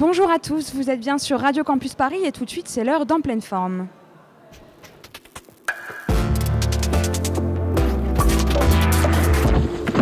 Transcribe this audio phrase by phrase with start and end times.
[0.00, 2.84] Bonjour à tous, vous êtes bien sur Radio Campus Paris et tout de suite c'est
[2.84, 3.86] l'heure d'en pleine forme.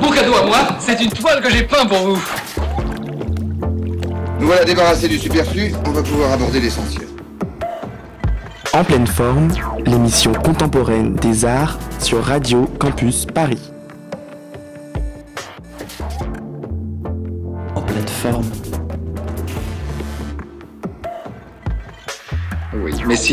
[0.00, 2.22] Mon cadeau à moi, c'est une toile que j'ai peint pour vous.
[4.38, 7.08] Nous voilà débarrassés du superflu, on va pouvoir aborder l'essentiel.
[8.72, 9.48] En pleine forme,
[9.84, 13.72] l'émission contemporaine des arts sur Radio Campus Paris.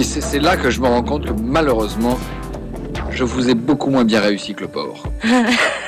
[0.03, 2.19] C'est là que je me rends compte que malheureusement,
[3.11, 5.03] je vous ai beaucoup moins bien réussi que le pauvre.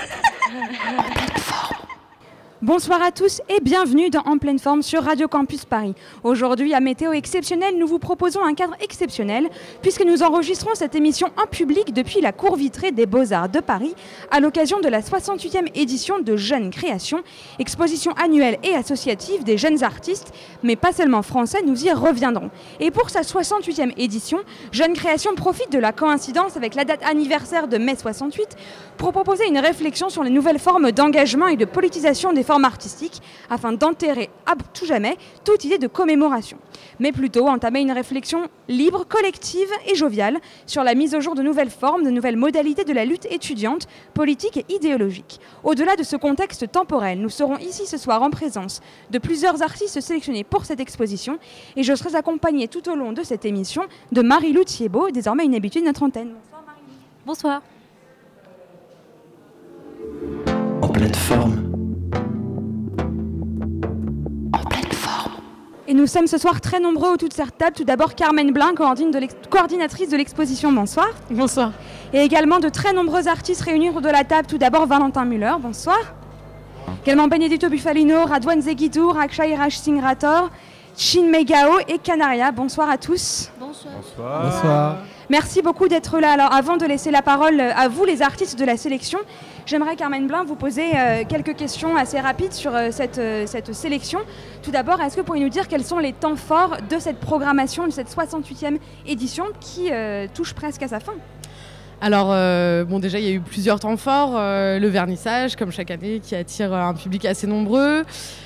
[2.67, 5.95] Bonsoir à tous et bienvenue dans En pleine forme sur Radio Campus Paris.
[6.25, 9.47] Aujourd'hui, à météo exceptionnelle, nous vous proposons un cadre exceptionnel
[9.81, 13.95] puisque nous enregistrons cette émission en public depuis la cour vitrée des Beaux-Arts de Paris
[14.31, 17.23] à l'occasion de la 68e édition de Jeunes Créations,
[17.57, 22.49] exposition annuelle et associative des jeunes artistes, mais pas seulement français, nous y reviendrons.
[22.81, 24.39] Et pour sa 68e édition,
[24.73, 28.57] Jeunes Créations profite de la coïncidence avec la date anniversaire de mai 68
[28.97, 33.21] pour proposer une réflexion sur les nouvelles formes d'engagement et de politisation des formes artistiques
[33.49, 36.57] afin d'enterrer à tout jamais toute idée de commémoration,
[36.99, 41.41] mais plutôt entamer une réflexion libre, collective et joviale sur la mise au jour de
[41.41, 45.39] nouvelles formes, de nouvelles modalités de la lutte étudiante, politique et idéologique.
[45.63, 50.01] Au-delà de ce contexte temporel, nous serons ici ce soir en présence de plusieurs artistes
[50.01, 51.39] sélectionnés pour cette exposition
[51.75, 55.55] et je serai accompagnée tout au long de cette émission de Marie-Lou Thiebaud, désormais une
[55.55, 56.33] habituée de notre antenne.
[56.45, 56.93] Bonsoir Marie-Lou.
[57.25, 57.61] Bonsoir.
[60.81, 61.76] En pleine forme.
[65.89, 67.73] Et nous sommes ce soir très nombreux autour de cette table.
[67.73, 70.69] Tout d'abord, Carmen Blin, coordinatrice de l'exposition.
[70.73, 71.07] Bonsoir.
[71.29, 71.71] Bonsoir.
[72.11, 74.49] Et également de très nombreux artistes réunis autour de la table.
[74.49, 75.53] Tout d'abord, Valentin Muller.
[75.61, 75.97] Bonsoir.
[77.05, 79.79] Également Benedetto Bufalino, Radwan Zeguidour, Akshay Raj
[80.97, 82.51] Shin Megao et Canaria.
[82.51, 83.49] Bonsoir à tous.
[83.57, 83.93] Bonsoir.
[84.43, 84.97] Bonsoir.
[85.29, 86.31] Merci beaucoup d'être là.
[86.31, 89.19] Alors, avant de laisser la parole à vous, les artistes de la sélection,
[89.67, 93.73] j'aimerais, Carmen Blin, vous poser euh, quelques questions assez rapides sur euh, cette, euh, cette
[93.73, 94.19] sélection.
[94.63, 97.19] Tout d'abord, est-ce que vous pourriez nous dire quels sont les temps forts de cette
[97.19, 99.89] programmation, de cette 68e édition qui
[100.33, 101.13] touche presque à sa fin?
[101.99, 102.27] Alors,
[102.85, 104.33] bon, déjà, il y a eu plusieurs temps forts.
[104.33, 108.03] le vernissage, comme chaque année, qui attire un public assez nombreux.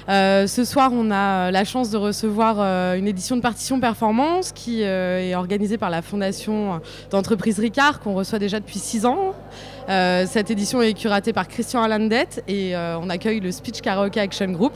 [0.07, 2.59] Ce soir, on a la chance de recevoir
[2.95, 8.39] une édition de Partition Performance qui est organisée par la fondation d'entreprise Ricard, qu'on reçoit
[8.39, 9.33] déjà depuis six ans.
[9.89, 14.17] Euh, cette édition est curatée par Christian Alandet et euh, on accueille le Speech Karaoke
[14.17, 14.73] Action Group.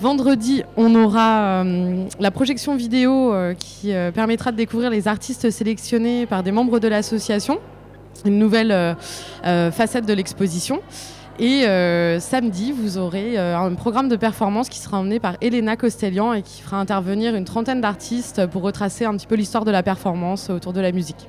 [0.00, 6.42] Vendredi, on aura euh, la projection vidéo qui permettra de découvrir les artistes sélectionnés par
[6.42, 7.58] des membres de l'association,
[8.24, 8.96] une nouvelle
[9.42, 10.80] facette de l'exposition.
[11.40, 11.62] Et
[12.20, 16.62] samedi, vous aurez un programme de performance qui sera emmené par Elena Costellian et qui
[16.62, 20.72] fera intervenir une trentaine d'artistes pour retracer un petit peu l'histoire de la performance autour
[20.72, 21.26] de la musique.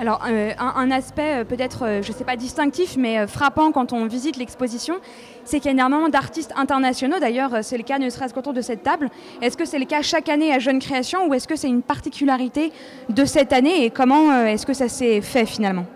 [0.00, 3.92] Alors, euh, un, aspect euh, peut-être, euh, je ne sais pas distinctif, mais frappant quand
[3.92, 4.96] on visite l'exposition,
[5.44, 7.20] c'est qu'il y a énormément d'artistes internationaux.
[7.20, 9.08] D'ailleurs, c'est le cas ne serait-ce qu'autour de cette table.
[9.40, 11.82] Est-ce que c'est le cas chaque année à Jeune Création ou est-ce que c'est une
[11.82, 12.72] particularité
[13.08, 15.86] de cette année et comment est-ce que ça s'est fait finalement?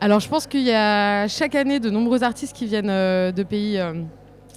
[0.00, 3.80] Alors je pense qu'il y a chaque année de nombreux artistes qui viennent de pays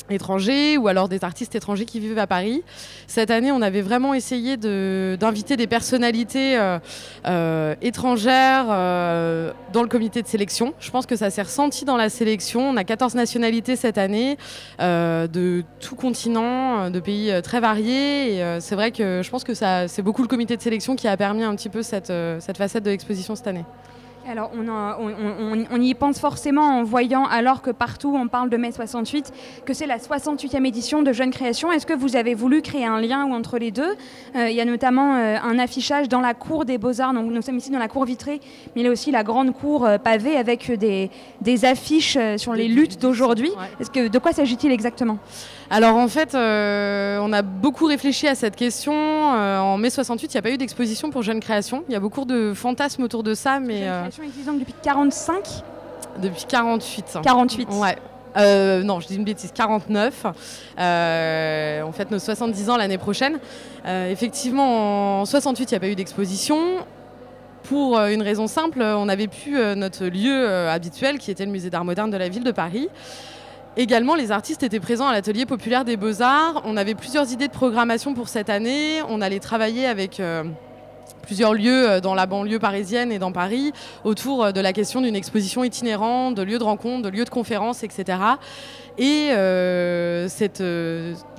[0.10, 2.64] étrangers ou alors des artistes étrangers qui vivent à Paris.
[3.08, 6.80] Cette année, on avait vraiment essayé d'inviter des personnalités euh,
[7.28, 10.74] euh, étrangères euh, dans le comité de sélection.
[10.80, 12.70] Je pense que ça s'est ressenti dans la sélection.
[12.70, 14.38] On a 14 nationalités cette année,
[14.80, 18.44] de tout continent, de pays très variés.
[18.60, 21.44] C'est vrai que je pense que c'est beaucoup le comité de sélection qui a permis
[21.44, 22.12] un petit peu cette
[22.58, 23.66] facette de l'exposition cette année.
[24.28, 28.28] Alors, on, en- on- on- on y pense forcément en voyant, alors que partout on
[28.28, 29.34] parle de mai 68,
[29.66, 31.72] que c'est la 68e édition de Jeunes Créations.
[31.72, 33.96] Est-ce que vous avez voulu créer un lien entre les deux?
[34.36, 37.14] Euh, Il y a notamment euh, un affichage dans la cour des Beaux-Arts.
[37.14, 38.40] Donc, nous sommes ici dans la cour vitrée,
[38.76, 41.10] mais il y a aussi la grande cour euh, pavée avec des,
[41.42, 43.50] des affiches sur les luttes d'aujourd'hui.
[43.50, 43.66] Ouais.
[43.80, 45.18] Est-ce que, de quoi s'agit-il exactement?
[45.72, 48.94] Alors en fait, euh, on a beaucoup réfléchi à cette question.
[48.94, 51.84] Euh, en mai 68, il n'y a pas eu d'exposition pour Jeunes Créations.
[51.88, 54.60] Il y a beaucoup de fantasmes autour de ça, mais Jeunes euh, Créations existe donc
[54.60, 55.44] depuis 45,
[56.22, 57.20] depuis 48.
[57.24, 57.70] 48.
[57.74, 57.98] Ouais.
[58.38, 60.26] Euh, non, je dis une bêtise, 49.
[60.80, 63.40] Euh, on fête nos 70 ans l'année prochaine.
[63.86, 66.58] Euh, effectivement, en 68, il n'y a pas eu d'exposition.
[67.64, 71.70] Pour une raison simple, on n'avait plus euh, notre lieu habituel qui était le musée
[71.70, 72.90] d'art moderne de la ville de Paris.
[73.80, 76.62] Également, les artistes étaient présents à l'atelier populaire des beaux-arts.
[76.66, 79.02] On avait plusieurs idées de programmation pour cette année.
[79.08, 80.44] On allait travailler avec euh,
[81.22, 83.72] plusieurs lieux dans la banlieue parisienne et dans Paris
[84.04, 87.84] autour de la question d'une exposition itinérante, de lieux de rencontre, de lieux de conférences,
[87.84, 88.18] etc.
[88.98, 89.30] Et
[90.28, 90.62] cette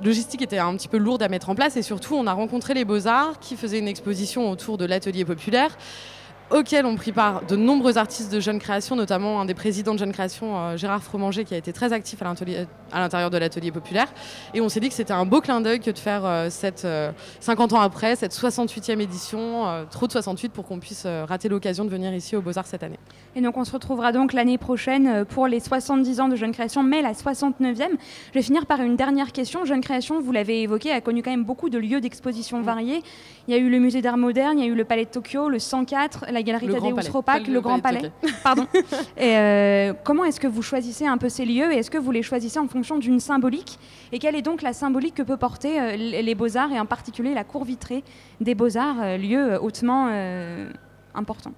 [0.03, 2.73] logistique était un petit peu lourde à mettre en place et surtout on a rencontré
[2.73, 5.77] les beaux-arts qui faisaient une exposition autour de l'atelier populaire
[6.51, 9.99] auquel ont pris part de nombreux artistes de jeunes créations, notamment un des présidents de
[9.99, 14.07] jeunes créations, euh, Gérard Fromanger, qui a été très actif à l'intérieur de l'atelier populaire.
[14.53, 16.87] Et on s'est dit que c'était un beau clin d'œil que de faire euh, cette,
[17.39, 21.85] 50 euh, ans après, cette 68e édition, trop de 68 pour qu'on puisse rater l'occasion
[21.85, 22.99] de venir ici au Beaux-Arts cette année.
[23.35, 26.83] Et donc on se retrouvera donc l'année prochaine pour les 70 ans de Jeunes Créations,
[26.83, 27.63] mais la 69e.
[27.71, 29.65] Je vais finir par une dernière question.
[29.65, 32.63] Jeunes Créations, vous l'avez évoqué, a connu quand même beaucoup de lieux d'exposition mm.
[32.63, 33.03] variés.
[33.47, 35.09] Il y a eu le musée d'art moderne, il y a eu le palais de
[35.09, 38.11] Tokyo, le 104, la galerie Tadeusz Ropac, le, Grand Palais.
[38.43, 38.67] Pardon.
[39.17, 42.11] et euh, comment est-ce que vous choisissez un peu ces lieux et est-ce que vous
[42.11, 43.79] les choisissez en fonction d'une symbolique
[44.11, 47.33] Et quelle est donc la symbolique que peut porter euh, les Beaux-Arts et en particulier
[47.33, 48.03] la cour vitrée
[48.39, 50.09] des Beaux-Arts, euh, lieu hautement
[51.13, 51.53] important?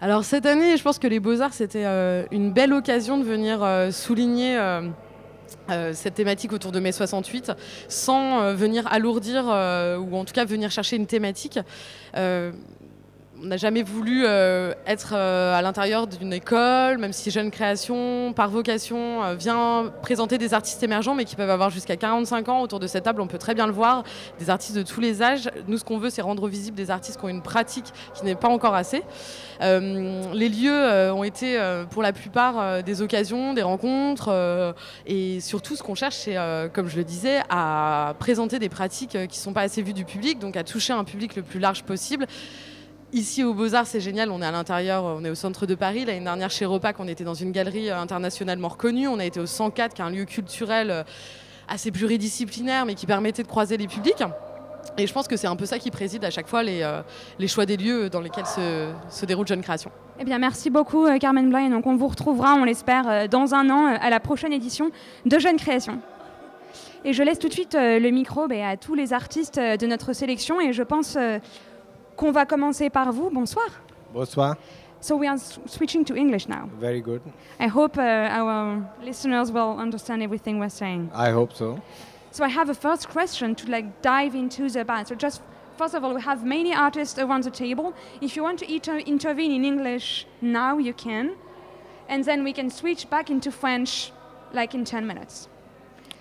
[0.00, 1.84] Alors cette année, je pense que les Beaux-Arts, c'était
[2.30, 7.52] une belle occasion de venir souligner euh, cette thématique autour de mai 68
[7.88, 11.58] sans venir alourdir ou en tout cas venir chercher une thématique
[13.42, 18.32] on n'a jamais voulu euh, être euh, à l'intérieur d'une école, même si Jeune Création,
[18.32, 22.60] par vocation, euh, vient présenter des artistes émergents, mais qui peuvent avoir jusqu'à 45 ans
[22.62, 23.20] autour de cette table.
[23.20, 24.04] On peut très bien le voir,
[24.38, 25.50] des artistes de tous les âges.
[25.68, 28.34] Nous, ce qu'on veut, c'est rendre visible des artistes qui ont une pratique qui n'est
[28.34, 29.02] pas encore assez.
[29.60, 31.58] les lieux ont été,
[31.90, 34.74] pour la plupart, des occasions, des rencontres,
[35.06, 36.36] et surtout, ce qu'on cherche, c'est,
[36.72, 40.04] comme je le disais, à présenter des pratiques qui ne sont pas assez vues du
[40.04, 42.26] public, donc à toucher un public le plus large possible.
[43.16, 46.04] Ici au Beaux-Arts, c'est génial, on est à l'intérieur, on est au centre de Paris.
[46.04, 49.08] L'année dernière chez Repac, on était dans une galerie euh, internationalement reconnue.
[49.08, 51.02] On a été au 104, qui est un lieu culturel euh,
[51.66, 54.22] assez pluridisciplinaire, mais qui permettait de croiser les publics.
[54.98, 57.00] Et je pense que c'est un peu ça qui préside à chaque fois les, euh,
[57.46, 59.90] choix des lieux dans lesquels se, déroule Jeune Création.
[60.20, 61.70] Eh bien, merci beaucoup Carmen Blanc.
[61.70, 64.90] Donc on vous retrouvera, on l'espère, dans un an à la prochaine édition
[65.24, 66.00] de Jeune Création.
[67.06, 70.12] Et je laisse tout de suite le micro ben, à tous les artistes de notre
[70.12, 71.16] sélection et je pense
[72.16, 73.30] qu'on va commencer par vous.
[73.30, 73.68] Bonsoir.
[74.12, 74.56] Bonsoir.
[75.00, 76.68] So we are switching to English now.
[76.80, 77.20] Very good.
[77.60, 81.10] I hope uh, our listeners will understand everything we're saying.
[81.14, 81.80] I hope so.
[82.32, 85.08] So I have a first question to like dive into the band.
[85.08, 85.42] So just
[85.76, 87.94] first of all, we have many artists around the table.
[88.20, 91.36] If you want to inter intervene in English now, you can,
[92.08, 94.12] and then we can switch back into French,
[94.52, 95.48] like in 10 minutes.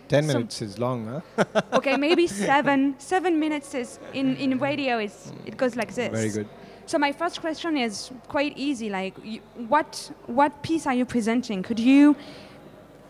[0.08, 1.62] 10 minutes is long, huh?
[1.74, 2.96] okay, maybe seven.
[3.00, 6.12] Seven minutes is in, in radio is it goes like this.
[6.12, 6.48] Very good.
[6.88, 8.90] So my first question is quite easy.
[8.90, 11.64] Like, you, what what piece are you presenting?
[11.64, 12.16] Could you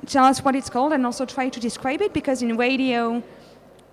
[0.06, 2.14] tell us what it's called and also try to describe it?
[2.14, 3.22] Because in radio,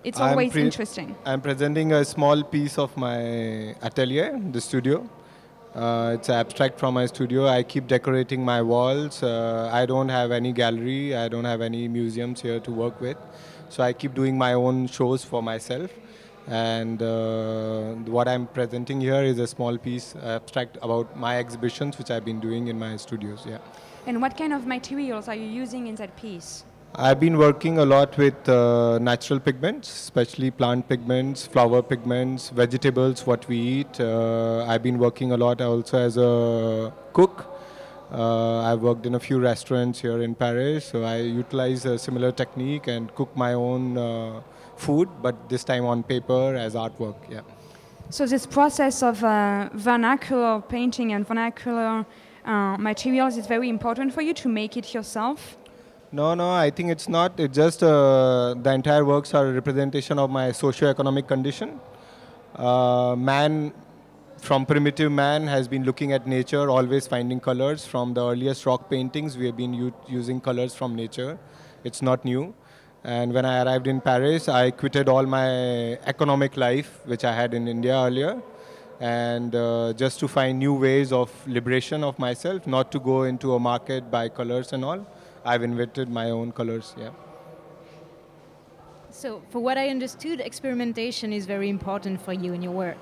[0.03, 1.15] it's always interesting.
[1.25, 5.09] I'm presenting a small piece of my atelier, the studio.
[5.75, 7.47] Uh, it's abstract from my studio.
[7.47, 9.23] I keep decorating my walls.
[9.23, 11.15] Uh, I don't have any gallery.
[11.15, 13.17] I don't have any museums here to work with.
[13.69, 15.91] So I keep doing my own shows for myself.
[16.47, 22.11] And uh, what I'm presenting here is a small piece abstract about my exhibitions, which
[22.11, 23.43] I've been doing in my studios.
[23.47, 23.57] Yeah.
[24.05, 26.65] And what kind of materials are you using in that piece?
[26.95, 33.25] I've been working a lot with uh, natural pigments, especially plant pigments, flower pigments, vegetables,
[33.25, 33.99] what we eat.
[33.99, 37.47] Uh, I've been working a lot also as a cook.
[38.11, 42.31] Uh, I've worked in a few restaurants here in Paris, so I utilize a similar
[42.31, 44.41] technique and cook my own uh,
[44.75, 47.15] food, but this time on paper as artwork.
[47.27, 47.41] Yeah.
[48.11, 52.05] So this process of uh, vernacular painting and vernacular
[52.45, 55.57] uh, materials is very important for you to make it yourself.
[56.15, 57.39] No, no, I think it's not.
[57.39, 61.79] It's just uh, the entire works are a representation of my socio-economic condition.
[62.55, 63.73] Uh, man,
[64.37, 67.87] from primitive man, has been looking at nature, always finding colors.
[67.87, 71.39] From the earliest rock paintings, we have been using colors from nature.
[71.83, 72.53] It's not new.
[73.03, 77.55] And when I arrived in Paris, I quitted all my economic life, which I had
[77.55, 78.39] in India earlier,
[78.99, 83.55] and uh, just to find new ways of liberation of myself, not to go into
[83.55, 85.07] a market, buy colors and all
[85.45, 86.95] I've invented my own colors.
[86.97, 87.09] Yeah.
[89.09, 92.97] So, for what I understood, experimentation is very important for you in your work.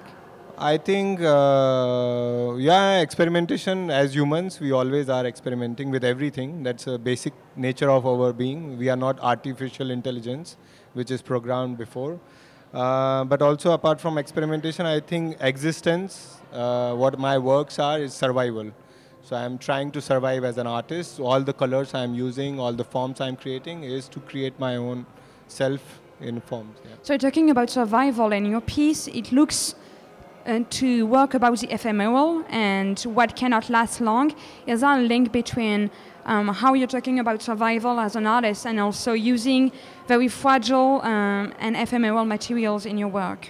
[0.58, 6.64] I think, uh, yeah, experimentation as humans, we always are experimenting with everything.
[6.64, 8.78] That's a basic nature of our being.
[8.78, 10.58] We are not artificial intelligence,
[10.94, 12.20] which is programmed before.
[12.74, 18.14] Uh, but also, apart from experimentation, I think existence, uh, what my works are, is
[18.14, 18.72] survival.
[19.24, 21.16] So I'm trying to survive as an artist.
[21.16, 24.75] So all the colors I'm using, all the forms I'm creating is to create my
[24.75, 25.06] own
[25.48, 26.78] self in forms.
[26.84, 26.92] Yeah.
[27.04, 29.75] So talking about survival and your piece, it looks
[30.46, 34.34] uh, to work about the ephemeral and what cannot last long.
[34.66, 35.92] Is there a link between
[36.25, 39.72] um, how you're talking about survival as an artist and also using
[40.08, 43.50] very fragile um, and ephemeral materials in your work?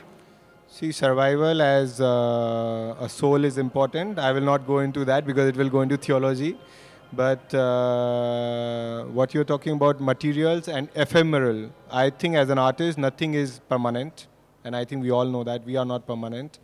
[0.73, 4.17] See, survival as uh, a soul is important.
[4.17, 6.57] I will not go into that because it will go into theology.
[7.11, 13.33] But uh, what you're talking about, materials and ephemeral, I think as an artist, nothing
[13.33, 14.27] is permanent.
[14.63, 16.59] And I think we all know that we are not permanent.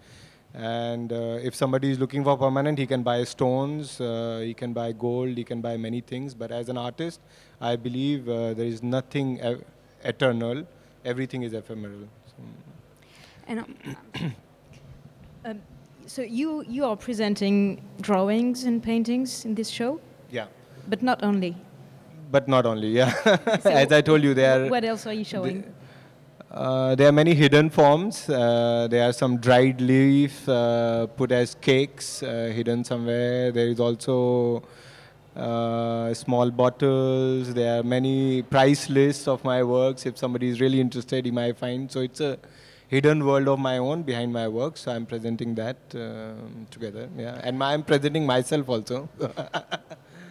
[0.53, 4.71] And uh, if somebody is looking for permanent, he can buy stones, uh, he can
[4.71, 6.33] buy gold, he can buy many things.
[6.33, 7.19] But as an artist,
[7.59, 9.63] I believe uh, there is nothing e-
[10.05, 10.65] eternal,
[11.03, 12.07] everything is ephemeral.
[12.25, 12.35] So,
[13.47, 14.33] And um,
[15.47, 15.61] Um,
[16.05, 20.47] so you you are presenting drawings and paintings in this show, yeah.
[20.89, 21.55] but not only.
[22.31, 23.13] But not only, yeah.
[23.61, 25.63] So As I told you, there are What else are you showing?
[26.51, 28.29] uh, there are many hidden forms.
[28.29, 33.51] Uh, there are some dried leaf uh, put as cakes uh, hidden somewhere.
[33.53, 34.63] There is also
[35.33, 37.53] uh, small bottles.
[37.53, 40.05] There are many price lists of my works.
[40.05, 41.89] If somebody is really interested, he might find.
[41.89, 42.37] So it's a
[42.87, 44.77] hidden world of my own behind my work.
[44.77, 47.09] So I'm presenting that um together.
[47.17, 49.09] Yeah, and my, I'm presenting myself also.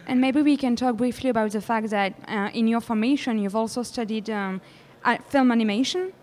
[0.09, 3.57] And maybe we can talk briefly about the fact that uh, in your formation you've
[3.57, 4.61] also studied um,
[5.03, 6.13] uh, film animation.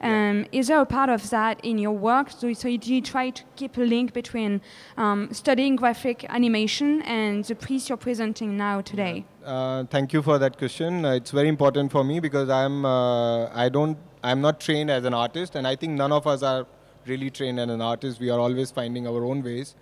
[0.00, 2.30] Um, Is there a part of that in your work?
[2.30, 4.60] So, so do you try to keep a link between
[4.96, 9.24] um, studying graphic animation and the piece you're presenting now today?
[9.44, 11.04] Uh, thank you for that question.
[11.04, 15.04] Uh, it's very important for me because I'm uh, I don't I'm not trained as
[15.04, 16.66] an artist, and I think none of us are
[17.06, 18.20] really trained as an artist.
[18.20, 19.74] We are always finding our own ways.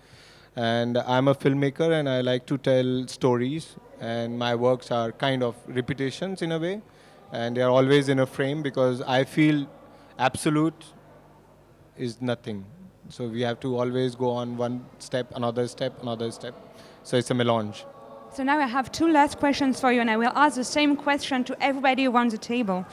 [0.57, 3.77] And I'm a filmmaker, and I like to tell stories.
[4.01, 6.81] And my works are kind of repetitions in a way,
[7.33, 9.69] and they are always in a frame because I feel
[10.19, 10.85] absolute
[11.99, 12.65] is nothing.
[13.11, 16.55] So we have to always go on one step, another step, another step.
[17.03, 17.85] So it's a melange.
[18.33, 20.97] So now I have two last questions for you, and I will ask the same
[20.97, 22.87] question to everybody around the table.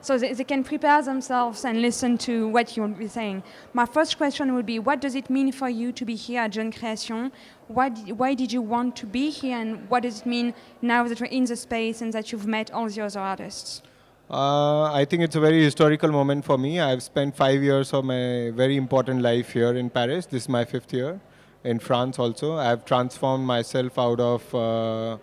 [0.00, 3.42] So they, they can prepare themselves and listen to what you'll be saying.
[3.72, 6.52] My first question would be What does it mean for you to be here at
[6.52, 7.32] Jeune Création?
[7.66, 11.06] Why did, why did you want to be here, and what does it mean now
[11.08, 13.82] that you're in the space and that you've met all the other artists?
[14.30, 16.80] Uh, I think it's a very historical moment for me.
[16.80, 20.26] I've spent five years of my very important life here in Paris.
[20.26, 21.18] This is my fifth year.
[21.64, 25.16] In France also, I've transformed myself out of uh,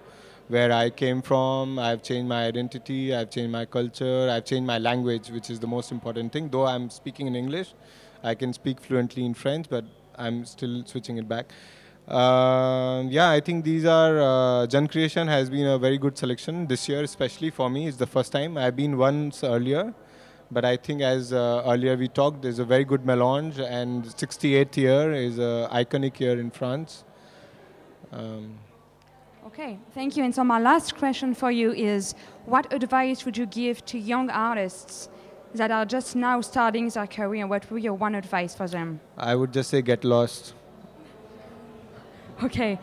[0.47, 1.79] where I came from.
[1.79, 3.15] I've changed my identity.
[3.15, 4.29] I've changed my culture.
[4.29, 6.49] I've changed my language, which is the most important thing.
[6.49, 7.73] Though I'm speaking in English,
[8.23, 9.85] I can speak fluently in French, but
[10.17, 11.51] I'm still switching it back.
[12.07, 16.87] Um yeah, I think these are uh, Creation has been a very good selection this
[16.87, 17.87] year, especially for me.
[17.87, 19.91] It's the first time I've been once earlier,
[20.51, 24.77] but I think as uh, earlier we talked, there's a very good melange, and 68th
[24.77, 27.03] year is a iconic year in France.
[28.11, 28.59] Um,
[29.57, 30.25] Okay, thank you.
[30.25, 32.13] And so my last question for you is
[32.45, 35.07] what advice would you give to young artists
[35.53, 37.47] that are just now starting their career?
[37.47, 39.00] What would be your one advice for them?
[39.17, 40.53] I would just say get lost.
[42.43, 42.77] Okay.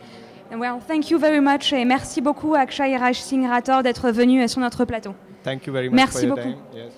[0.51, 4.59] Well, thank you very much et merci beaucoup Akshay Raj Singh Rathore d'être venu sur
[4.59, 5.13] notre plateau.
[5.43, 6.49] Thank you very much Merci for your beaucoup.
[6.53, 6.61] time.
[6.73, 6.93] Yes.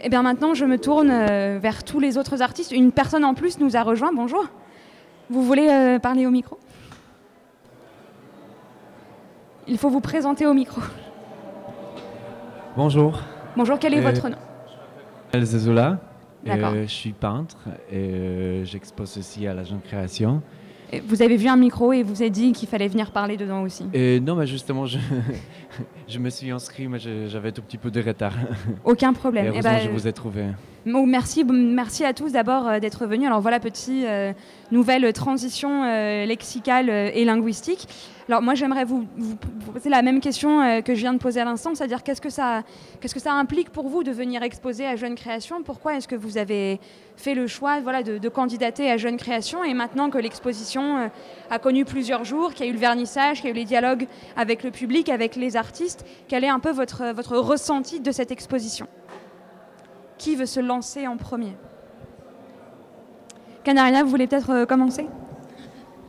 [0.00, 2.72] Et bien maintenant, je me tourne euh, vers tous les autres artistes.
[2.72, 4.12] Une personne en plus nous a rejoint.
[4.12, 4.48] Bonjour.
[5.30, 6.58] Vous voulez euh, parler au micro?
[9.68, 10.80] Il faut vous présenter au micro.
[12.76, 13.20] Bonjour,
[13.56, 14.36] Bonjour, quel est Euh, votre nom
[15.32, 15.98] El Zezola.
[16.48, 17.56] Euh, je suis peintre
[17.90, 20.42] et euh, j'expose aussi à la Jeune Création.
[20.90, 23.62] Et Vous avez vu un micro et vous avez dit qu'il fallait venir parler dedans
[23.62, 23.84] aussi.
[23.94, 24.98] Et non, mais justement, je,
[26.08, 28.34] je me suis inscrit, mais j'avais un tout petit peu de retard.
[28.84, 29.46] Aucun Et problème.
[29.46, 30.44] Eh heureusement, ben, je vous ai trouvé.
[30.84, 33.26] Bon, merci, merci à tous d'abord euh, d'être venus.
[33.26, 34.32] Alors voilà, petite euh,
[34.72, 37.86] nouvelle transition euh, lexicale euh, et linguistique.
[38.28, 39.06] Alors moi, j'aimerais vous,
[39.72, 42.30] poser la même question euh, que je viens de poser à l'instant, c'est-à-dire qu'est-ce que
[42.30, 42.62] ça,
[43.00, 45.62] qu'est-ce que ça implique pour vous de venir exposer à Jeune Création?
[45.62, 46.80] Pourquoi est-ce que vous avez
[47.16, 49.64] fait le choix, voilà, de, de candidater à Jeune Création?
[49.64, 51.08] Et maintenant que l'exposition euh,
[51.50, 53.64] a connu plusieurs jours, qu'il y a eu le vernissage, qu'il y a eu les
[53.64, 55.61] dialogues avec le public, avec les artistes,
[56.28, 58.86] quel est un peu votre, votre ressenti de cette exposition?
[60.18, 61.56] Qui veut se lancer en premier?
[63.64, 65.06] Canaria, vous voulez peut-être euh, commencer?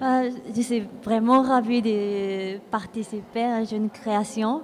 [0.01, 4.63] Euh, je suis vraiment ravie de participer à une création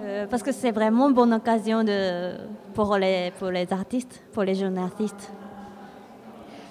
[0.00, 2.36] euh, parce que c'est vraiment une bonne occasion de,
[2.74, 5.32] pour, les, pour les artistes, pour les jeunes artistes.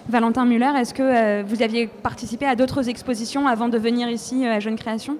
[0.07, 4.45] Valentin Muller, est-ce que euh, vous aviez participé à d'autres expositions avant de venir ici
[4.45, 5.17] euh, à Jeune Création?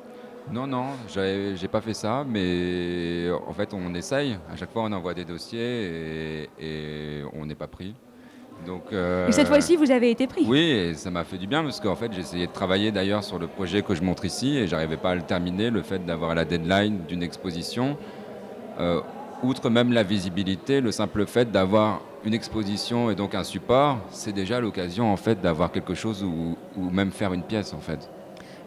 [0.51, 4.37] Non, non, j'ai pas fait ça, mais en fait on essaye.
[4.51, 7.95] À chaque fois on envoie des dossiers et, et on n'est pas pris.
[8.65, 10.45] Donc, euh, Et cette fois-ci, vous avez été pris.
[10.47, 13.39] Oui, et ça m'a fait du bien parce qu'en fait, essayé de travailler d'ailleurs sur
[13.39, 15.71] le projet que je montre ici et j'arrivais pas à le terminer.
[15.71, 17.97] Le fait d'avoir la deadline d'une exposition,
[18.79, 19.01] euh,
[19.41, 24.31] outre même la visibilité, le simple fait d'avoir une exposition et donc un support, c'est
[24.33, 28.11] déjà l'occasion en fait d'avoir quelque chose ou, ou même faire une pièce en fait.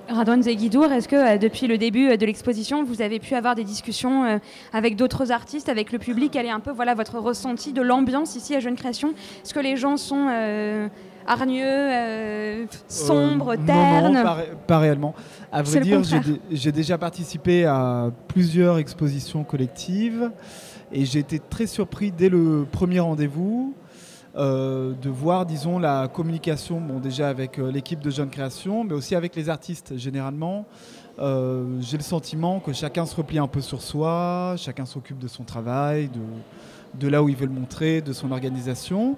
[0.08, 3.54] Radouane Zeguidour, est-ce que euh, depuis le début euh, de l'exposition, vous avez pu avoir
[3.54, 4.38] des discussions euh,
[4.72, 8.36] avec d'autres artistes, avec le public Quel est un peu voilà, votre ressenti de l'ambiance
[8.36, 9.14] ici à Jeune Création?
[9.42, 10.88] Est-ce que les gens sont euh,
[11.26, 14.14] hargneux, euh, sombres, non, ternes?
[14.14, 15.14] Non, pas, ré- pas réellement.
[15.50, 16.02] À vrai dire,
[16.50, 20.30] j'ai déjà participé à plusieurs expositions collectives
[20.92, 23.72] et j'ai été très surpris dès le premier rendez-vous
[24.36, 28.94] euh, de voir, disons, la communication, bon, déjà avec euh, l'équipe de Jeune Création, mais
[28.94, 29.96] aussi avec les artistes.
[29.96, 30.66] Généralement,
[31.20, 35.28] euh, j'ai le sentiment que chacun se replie un peu sur soi, chacun s'occupe de
[35.28, 36.10] son travail,
[36.98, 39.16] de, là où il veut le montrer, de son organisation.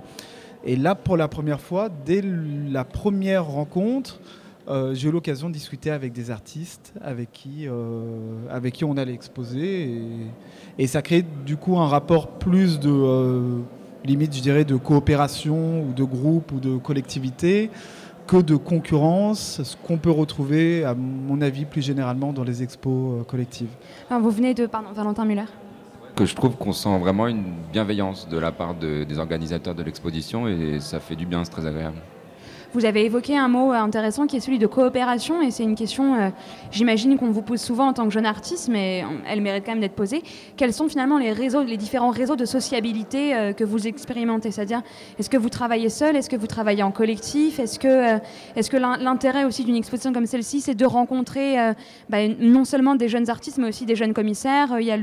[0.67, 4.21] Et là, pour la première fois, dès la première rencontre,
[4.93, 7.69] j'ai eu l'occasion de discuter avec des artistes avec qui,
[8.51, 10.01] avec qui on allait exposer.
[10.77, 13.63] Et, ça crée du coup un rapport plus de,
[14.07, 17.71] limite, je dirais, de coopération ou de groupe ou de collectivité
[18.27, 23.21] que de concurrence, ce qu'on peut retrouver, à mon avis, plus généralement dans les expos
[23.21, 23.69] euh, collectives.
[24.11, 25.45] Alors, Vous venez de pardon, Valentin Muller.
[26.17, 29.83] Que je trouve qu'on sent vraiment une bienveillance de la part de- des organisateurs de
[29.85, 31.99] l'exposition et ça fait du bien, c'est très agréable.
[32.77, 35.77] Vous avez évoqué un mot euh, intéressant qui est celui de coopération, et c'est une
[35.77, 36.29] question, euh,
[36.71, 39.81] j'imagine, qu'on vous pose souvent en tant que jeune artiste, mais elle mérite quand même
[39.81, 40.23] d'être posée.
[40.59, 44.51] Quels sont finalement les réseaux, les différents réseaux de sociabilité euh, que vous expérimentez?
[44.51, 44.83] C'est-à-dire,
[45.19, 46.17] est-ce que vous travaillez seul?
[46.17, 47.59] Est-ce que vous travaillez en collectif?
[47.61, 48.19] Est-ce que,
[48.57, 51.57] est-ce que l'in- l'intérêt aussi d'une exposition comme celle-ci, c'est de rencontrer
[52.11, 54.77] bah, non seulement des jeunes artistes, mais aussi des jeunes commissaires?
[54.79, 54.99] Il y a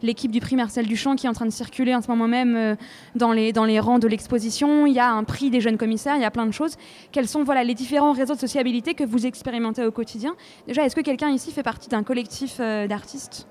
[0.00, 2.76] l'équipe du prix Marcel Duchamp qui est en train de circuler en ce moment même
[3.16, 4.86] dans, les, dans les rangs de l'exposition.
[4.86, 6.76] Il y a un prix des jeunes commissaires, il y a plein de choses.
[7.16, 10.94] Quels sont voilà, les différents réseaux de sociabilité que vous expérimentez au quotidien Déjà, est-ce
[10.94, 13.48] que quelqu'un ici fait partie d'un collectif euh, d'artistes?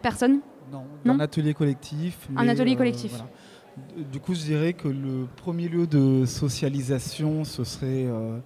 [0.00, 0.40] Personne?
[0.72, 2.16] Non, Non un atelier collectif.
[2.34, 3.10] Un atelier euh, collectif.
[3.10, 4.08] voilà.
[4.10, 8.38] Du coup, je dirais que le premier lieu de socialisation, ce serait euh,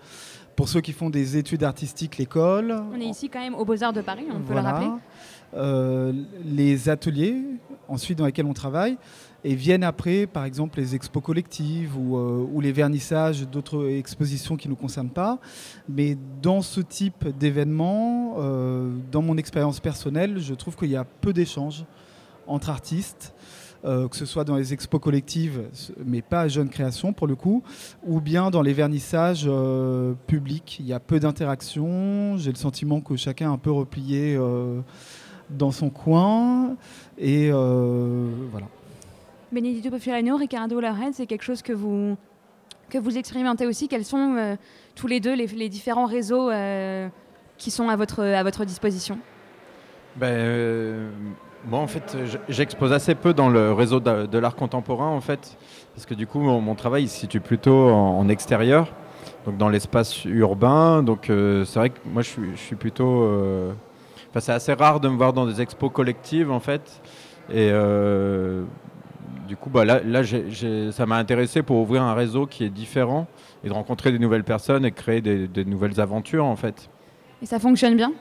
[0.56, 2.74] pour ceux qui font des études artistiques, l'école.
[2.92, 4.88] On est ici quand même aux Beaux-Arts de Paris, on peut le rappeler.
[5.54, 6.12] Euh,
[6.44, 7.36] les ateliers,
[7.88, 8.98] ensuite dans lesquels on travaille,
[9.44, 14.56] et viennent après, par exemple, les expos collectives ou, euh, ou les vernissages d'autres expositions
[14.56, 15.38] qui ne nous concernent pas.
[15.88, 21.04] Mais dans ce type d'événement, euh, dans mon expérience personnelle, je trouve qu'il y a
[21.04, 21.84] peu d'échanges
[22.46, 23.34] entre artistes.
[23.84, 25.62] que ce soit dans les expos collectives,
[26.04, 27.62] mais pas à Jeune Création pour le coup,
[28.04, 29.48] ou bien dans les vernissages
[30.26, 30.78] publics.
[30.80, 32.36] Il y a peu d'interactions.
[32.38, 34.36] J'ai le sentiment que chacun est un peu replié
[35.50, 36.76] dans son coin.
[37.16, 38.66] Et euh, voilà.
[39.50, 40.80] Benedito Poffiolano, Ricardo
[41.12, 42.16] c'est quelque chose que vous,
[42.90, 43.88] que vous expérimentez aussi.
[43.88, 44.56] Quels sont euh,
[44.94, 47.08] tous les deux les, les différents réseaux euh,
[47.56, 49.18] qui sont à votre, à votre disposition?
[50.16, 51.10] Ben, euh,
[51.66, 52.16] moi, en fait,
[52.48, 55.56] j'expose assez peu dans le réseau de, de l'art contemporain, en fait,
[55.94, 58.92] parce que du coup, mon, mon travail il se situe plutôt en, en extérieur,
[59.46, 61.02] donc dans l'espace urbain.
[61.02, 63.22] Donc, euh, c'est vrai que moi, je suis, je suis plutôt.
[64.30, 67.00] Enfin, c'est assez rare de me voir dans des expos collectives, en fait.
[67.50, 68.64] Et euh,
[69.46, 70.22] du coup, bah, là,
[70.90, 73.26] ça m'a intéressé pour ouvrir un réseau qui est différent
[73.64, 76.90] et de rencontrer des nouvelles personnes et créer des, des nouvelles aventures, en fait.
[77.42, 78.12] Et ça fonctionne bien?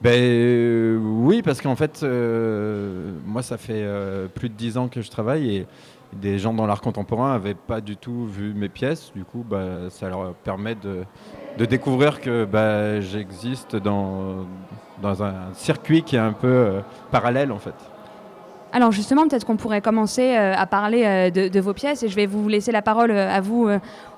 [0.00, 4.88] Ben euh, oui, parce qu'en fait, euh, moi, ça fait euh, plus de dix ans
[4.88, 5.66] que je travaille et
[6.12, 9.12] des gens dans l'art contemporain n'avaient pas du tout vu mes pièces.
[9.14, 11.04] Du coup, bah, ça leur permet de,
[11.58, 14.46] de découvrir que bah, j'existe dans,
[15.04, 17.74] dans un circuit qui est un peu euh, parallèle, en fait.
[18.74, 22.08] Alors justement, peut-être qu'on pourrait commencer euh, à parler euh, de, de vos pièces et
[22.08, 23.68] je vais vous laisser la parole euh, à vous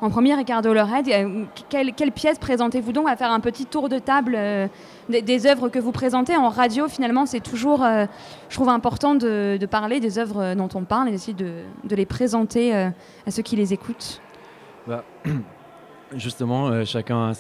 [0.01, 1.07] en premier, Ricardo Lorhead.
[1.09, 4.39] Euh, quelle, quelle pièce présentez-vous donc On va faire un petit tour de table
[5.11, 6.39] des, des œuvres que vous présentez.
[6.39, 10.85] En radio, finalement, c'est toujours, je trouve, important de, de parler des œuvres dont on
[10.85, 11.51] parle et d'essayer de,
[11.85, 14.23] de les présenter à ceux qui les écoutent.
[14.87, 15.05] Bah,
[16.15, 17.33] justement, euh, chacun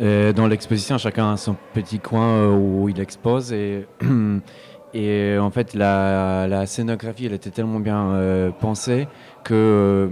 [0.00, 5.74] euh, dans l'exposition, chacun a son petit coin euh, où il expose et, en fait
[5.74, 9.08] la, scénographie était tellement bien pensée
[9.42, 10.08] que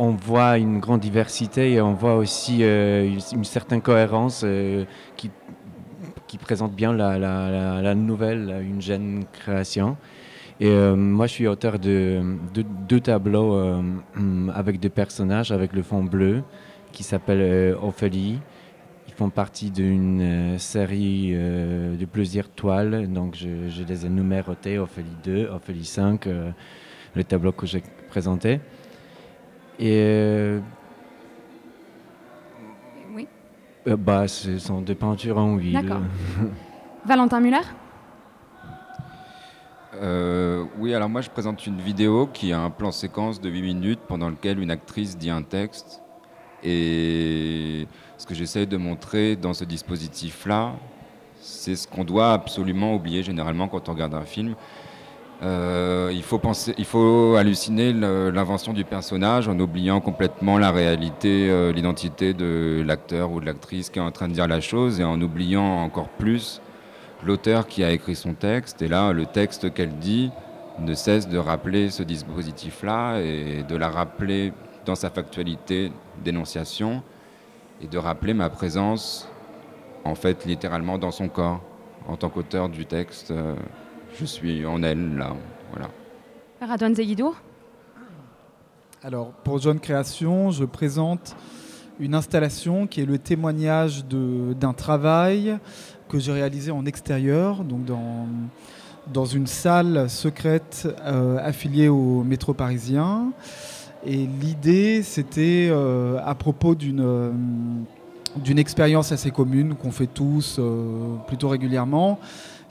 [0.00, 4.46] on voit une grande diversité et on voit aussi une, certaine cohérence
[5.16, 9.96] qui, présente bien la, nouvelle, une jeune création.
[10.60, 12.22] Et moi, je suis auteur de
[12.54, 13.60] de- deux tableaux
[14.54, 16.42] avec des personnages, avec le fond bleu,
[16.92, 18.38] qui s'appelle euh, Ophélie.
[19.06, 24.08] Ils font partie d'une euh, série euh, de plusieurs toiles, donc je, je les ai
[24.08, 26.50] numérotés, Ophélie 2, Ophélie 5, euh,
[27.14, 28.60] le tableau que j'ai présenté.
[29.80, 30.58] Et
[33.14, 33.26] Oui.
[33.86, 35.72] euh, bah, ce sont des peintures en huile.
[35.72, 36.02] D'accord.
[37.06, 37.60] Valentin Muller?
[40.00, 43.62] Euh, oui, alors moi je présente une vidéo qui a un plan séquence de 8
[43.62, 46.02] minutes pendant lequel une actrice dit un texte.
[46.64, 50.74] Et ce que j'essaye de montrer dans ce dispositif-là,
[51.40, 54.54] c'est ce qu'on doit absolument oublier généralement quand on regarde un film.
[55.40, 61.48] Euh, il, faut penser, il faut halluciner l'invention du personnage en oubliant complètement la réalité,
[61.48, 64.98] euh, l'identité de l'acteur ou de l'actrice qui est en train de dire la chose
[64.98, 66.60] et en oubliant encore plus
[67.24, 68.82] l'auteur qui a écrit son texte.
[68.82, 70.30] Et là, le texte qu'elle dit
[70.80, 74.52] ne cesse de rappeler ce dispositif-là et de la rappeler
[74.88, 75.92] dans sa factualité
[76.24, 77.02] d'énonciation
[77.82, 79.28] et de rappeler ma présence,
[80.02, 81.60] en fait, littéralement dans son corps.
[82.08, 83.54] En tant qu'auteur du texte, euh,
[84.18, 85.34] je suis en elle, là.
[85.72, 85.90] Voilà.
[86.62, 87.34] Radouane Zeguido
[89.04, 91.36] Alors, pour Jeune Création, je présente
[92.00, 95.58] une installation qui est le témoignage de- d'un travail
[96.08, 98.26] que j'ai réalisé en extérieur, donc dans,
[99.12, 103.32] dans une salle secrète euh, affiliée au métro parisien.
[104.06, 107.30] Et l'idée, c'était euh, à propos d'une euh,
[108.36, 112.20] d'une expérience assez commune qu'on fait tous euh, plutôt régulièrement,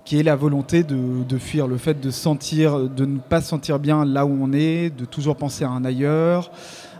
[0.05, 3.49] qui est la volonté de, de fuir, le fait de sentir, de ne pas se
[3.49, 6.51] sentir bien là où on est, de toujours penser à un ailleurs,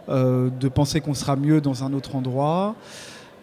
[0.10, 2.76] de penser qu'on sera mieux dans un autre endroit.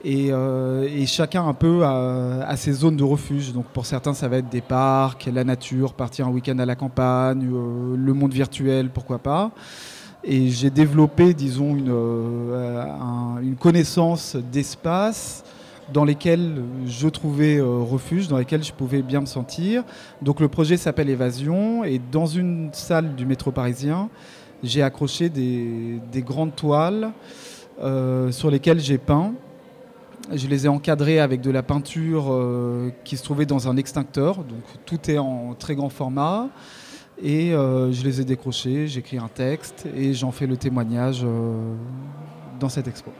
[0.04, 3.52] Et, et chacun un peu a ses zones de refuge.
[3.54, 6.74] Donc pour certains, ça va être des parcs, la nature, partir un week-end à la
[6.74, 7.48] campagne,
[7.96, 9.52] le monde virtuel, pourquoi pas.
[10.26, 15.44] Et j'ai développé, disons, une, euh, un- une connaissance d'espace
[15.92, 19.84] dans lesquels je trouvais euh, refuge, dans lesquels je pouvais bien me sentir.
[20.22, 24.08] Donc le projet s'appelle Évasion et dans une salle du métro parisien,
[24.62, 27.12] j'ai accroché des, des grandes toiles
[27.82, 29.34] euh, sur lesquelles j'ai peint.
[30.32, 32.34] Je les ai encadrées avec de la peinture
[33.04, 36.48] qui se trouvait dans un extincteur, donc tout est en très grand format.
[37.22, 41.74] Et euh, je les ai décrochés, j'écris un texte et j'en fais le témoignage euh,
[42.58, 43.12] dans cette expo.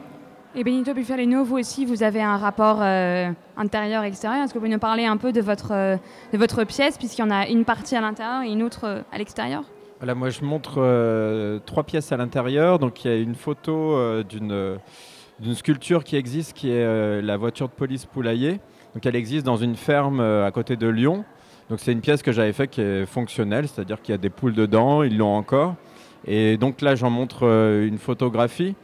[0.57, 4.45] Et Benito Bufalino, vous aussi, vous avez un rapport euh, intérieur-extérieur.
[4.45, 5.97] Est-ce que vous pouvez nous parler un peu de votre, euh,
[6.33, 9.03] de votre pièce, puisqu'il y en a une partie à l'intérieur et une autre euh,
[9.13, 9.65] à l'extérieur?
[9.99, 12.79] Voilà, moi je montre euh, trois pièces à l'intérieur.
[12.79, 14.79] Donc il y a une photo euh, d'une
[15.41, 18.61] d'une sculpture qui existe, qui est euh, la voiture de police poulailler.
[18.95, 21.25] Donc elle existe dans une ferme euh, à côté de Lyon.
[21.71, 24.31] Donc c'est une pièce que j'avais faite qui est fonctionnelle, c'est-à-dire qu'il y a des
[24.31, 25.77] poules dedans, ils l'ont encore.
[26.27, 28.75] Et donc là j'en montre euh, une photographie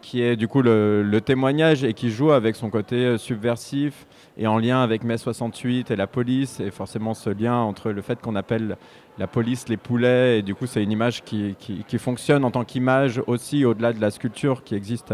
[0.00, 4.46] qui est du coup le, témoignage et qui joue avec son côté euh, subversif et
[4.46, 8.20] en lien avec mai 68 et la police et forcément ce lien entre le fait
[8.20, 8.76] qu'on appelle
[9.18, 11.56] la police les poulets et du coup c'est une image qui,
[11.98, 15.12] fonctionne en tant qu'image aussi au-delà de la sculpture qui existe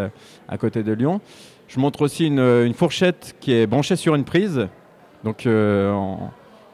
[0.48, 1.20] à, côté de Lyon.
[1.68, 4.68] Je montre aussi une, fourchette qui est branchée sur une prise,
[5.24, 6.14] donc euh,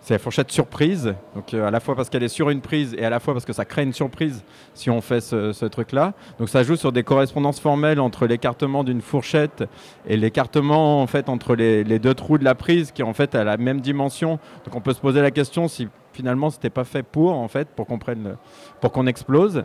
[0.02, 2.94] c'est la fourchette surprise, donc euh, à la fois parce qu'elle est sur une prise
[2.98, 6.14] et à la fois parce que ça crée une surprise si on fait ce, truc-là.
[6.38, 9.64] Donc ça joue sur des correspondances formelles entre l'écartement d'une fourchette
[10.06, 13.34] et l'écartement en fait entre les, les deux trous de la prise qui en fait
[13.34, 14.38] a la même dimension.
[14.64, 17.68] Donc on peut se poser la question si finalement c'était pas fait pour en fait
[17.68, 18.36] pour qu'on prenne
[18.80, 19.64] pour qu'on explose.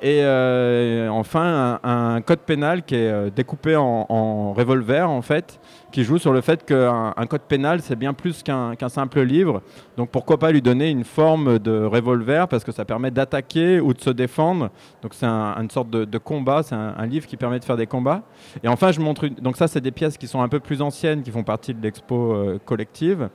[0.00, 5.58] Et euh, enfin, un, code pénal qui est euh, découpé en, revolver, en fait,
[5.90, 9.60] qui joue sur le fait qu'un un code pénal, c'est bien plus qu'un simple livre.
[9.96, 13.92] Donc pourquoi pas lui donner une forme de revolver, parce que ça permet d'attaquer ou
[13.92, 14.70] de se défendre.
[15.02, 17.86] Donc c'est un- une sorte de, combat, c'est un, livre qui permet de faire des
[17.86, 18.22] combats.
[18.62, 19.26] Et enfin, je montre.
[19.26, 21.82] Donc ça, c'est des pièces qui sont un peu plus anciennes, qui font partie de
[21.82, 23.30] l'expo euh, collective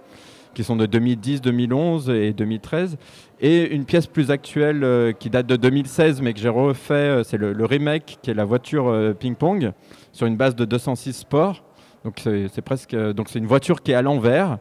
[0.54, 2.98] qui sont de 2010, 2011 et 2013.
[3.42, 7.24] Et une pièce plus actuelle euh, qui date de 2016, mais que j'ai refait, euh,
[7.24, 9.74] c'est le, remake, qui est la voiture euh, ping-pong,
[10.12, 11.64] sur une base de 206 Sport.
[12.06, 14.58] Donc c'est presque, donc c'est une voiture qui est à l'envers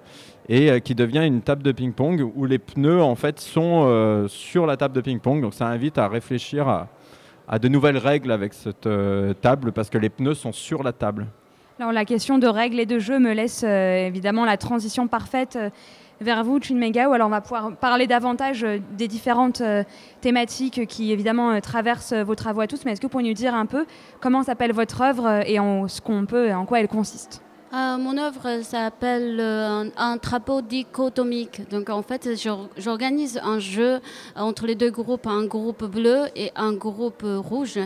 [0.49, 4.77] et qui devient une table de ping-pong où les pneus en fait sont sur la
[4.77, 5.43] table de ping-pong.
[5.43, 6.87] Donc ça invite à réfléchir
[7.49, 8.89] à, de nouvelles règles avec cette
[9.41, 11.27] table parce que les pneus sont sur la table.
[11.83, 15.57] Alors la question de règles et de jeux me laisse euh, évidemment la transition parfaite
[15.57, 15.69] euh,
[16.21, 19.65] vers vous, Chunmega, où alors on va pouvoir parler davantage euh, des différentes
[20.21, 22.85] thématiques qui évidemment traversent vos travaux à tous.
[22.85, 23.85] Mais est-ce que vous pourriez nous dire un peu
[24.21, 27.42] comment s'appelle votre œuvre et en ce qu'on peut, en quoi elle consiste?
[27.75, 31.67] Euh, mon œuvre s'appelle euh, un, trapeau dichotomique.
[31.71, 33.99] Donc en fait, j'or- j'organise un jeu
[34.37, 37.79] entre les deux groupes, un groupe bleu et un groupe rouge.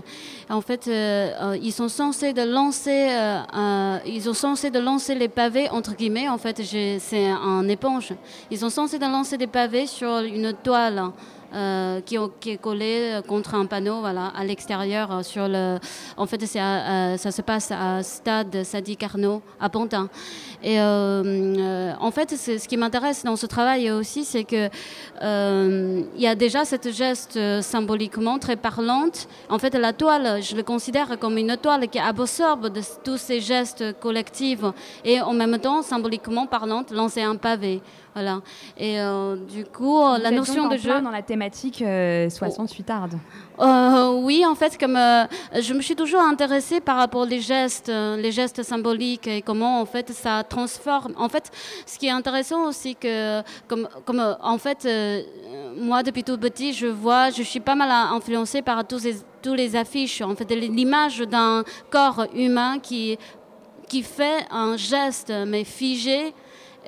[0.51, 4.81] En fait, euh, euh, ils sont censés de lancer, euh, euh, ils sont censés de
[4.81, 6.29] lancer les pavés entre guillemets.
[6.29, 6.61] En fait,
[6.99, 8.12] c'est un éponge.
[8.51, 11.12] Ils sont censés de lancer des pavés sur une toile
[11.57, 12.16] euh, qui,
[12.51, 15.25] est collé contre un panneau voilà, à l'extérieur.
[15.25, 15.79] sur le.
[16.16, 20.09] En fait, ça se passe à Stade Sadi Carnot à Pantin.
[20.62, 24.69] Et en fait, ce qui m'intéresse dans ce travail aussi, c'est que
[25.23, 29.29] il y a déjà cette geste symboliquement très parlante.
[29.49, 32.71] En fait, la toile, je le considère comme une toile qui absorbe
[33.05, 34.64] tous ces gestes collectifs
[35.05, 37.81] et en même temps, symboliquement parlante, lancer un pavé.
[38.16, 38.40] Voilà.
[38.79, 41.02] Et euh, du coup, Vous la notion donc en de jeu.
[41.02, 43.18] dans la thématique euh, 68 arde.
[43.61, 45.26] Euh, oui, en fait, comme euh,
[45.61, 49.83] je me suis toujours intéressée par rapport aux gestes, euh, les gestes symboliques et comment
[49.83, 51.12] en fait ça transforme.
[51.18, 51.50] En fait,
[51.85, 55.20] ce qui est intéressant aussi que, comme, comme euh, en fait, euh,
[55.76, 59.52] moi depuis tout petit, je vois, je suis pas mal influencée par tous les tous
[59.52, 60.22] les affiches.
[60.22, 63.18] En fait, l'image d'un corps humain qui
[63.88, 66.33] qui fait un geste mais figé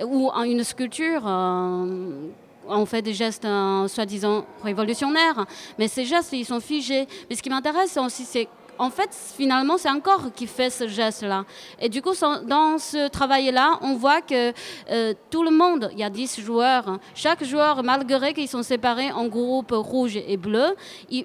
[0.05, 1.23] ou une sculpture.
[1.27, 2.29] euh,
[2.71, 5.47] on fait des gestes euh, soi-disant révolutionnaires,
[5.79, 7.07] mais ces gestes, ils sont figés.
[7.29, 10.87] Mais ce qui m'intéresse aussi, c'est en fait, finalement, c'est un corps qui fait ce
[10.87, 11.45] geste-là.
[11.81, 12.13] Et du coup,
[12.47, 14.53] dans ce travail-là, on voit que
[14.91, 19.11] euh, tout le monde, il y a 10 joueurs, chaque joueur, malgré qu'ils sont séparés
[19.11, 20.77] en groupes rouge et bleu,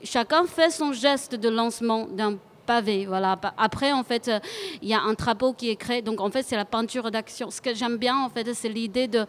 [0.03, 3.05] chacun fait son geste de lancement d'un pavé.
[3.05, 3.37] Voilà.
[3.37, 4.39] Pa- Après, en fait, euh,
[4.81, 6.01] il y a un drapeau qui est créé.
[6.01, 7.49] Donc, en fait, c'est la peinture d'action.
[7.51, 9.25] Ce que j'aime bien, en fait, c'est l'idée de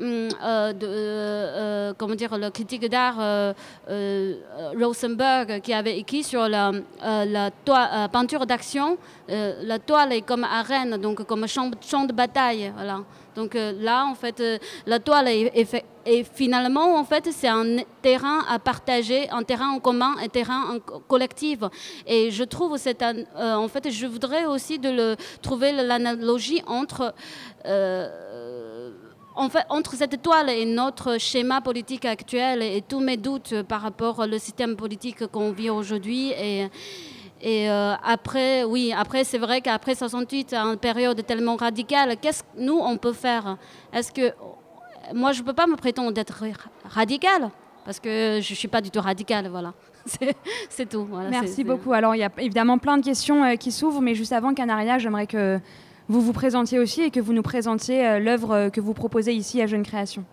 [0.00, 3.52] de, euh, comment dire, le critique d'art euh,
[3.88, 4.34] euh,
[4.80, 7.50] Rosenberg qui avait écrit sur la, euh,
[7.94, 8.96] euh, peinture d'action.
[9.30, 11.70] euh, la toile est comme arène, donc comme champ,
[12.06, 12.72] de bataille.
[12.74, 13.00] Voilà.
[13.36, 17.48] Donc euh, là, en fait, euh, la toile est, fait- et finalement, en fait, c'est
[17.48, 21.58] un terrain à partager, un terrain en commun, un terrain collectif.
[22.06, 27.14] Et je trouve, c'est euh, en fait, je voudrais aussi de trouver l'analogie entre
[27.66, 28.08] euh,
[29.36, 33.80] en fait, entre cette toile et notre schéma politique actuel et tous mes doutes par
[33.82, 36.68] rapport au système politique qu'on vit aujourd'hui et
[37.42, 42.48] et euh, après, oui, après, c'est vrai qu'après 68, une période tellement radicale, qu'est-ce que
[42.58, 43.56] nous, on peut faire?
[43.92, 44.32] Est-ce que.
[45.14, 46.44] Moi, je ne peux pas me prétendre d'être
[46.84, 47.50] radicale,
[47.84, 49.72] parce que je ne suis pas du tout radicale, voilà.
[50.68, 51.06] C'est- tout.
[51.06, 51.92] voilà, Merci beaucoup.
[51.92, 54.98] Alors, il y a évidemment plein de questions euh, qui s'ouvrent, mais juste avant, Canaria,
[54.98, 55.58] j'aimerais que
[56.10, 59.32] vous vous présentiez aussi et que vous nous présentiez euh, l'œuvre euh, que vous proposez
[59.32, 60.24] ici à Jeune Création.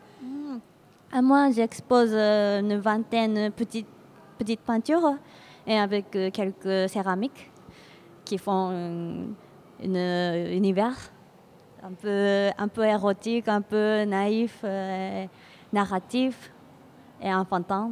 [1.13, 3.87] À moi, j'expose euh, une vingtaine de petites,
[4.39, 5.13] petites peintures
[5.67, 7.51] et avec quelques céramiques
[8.25, 11.11] qui font euh, univers
[11.83, 14.65] un peu, un peu érotique, un peu naïf,
[15.71, 16.51] narratif
[17.21, 17.91] et enfantin.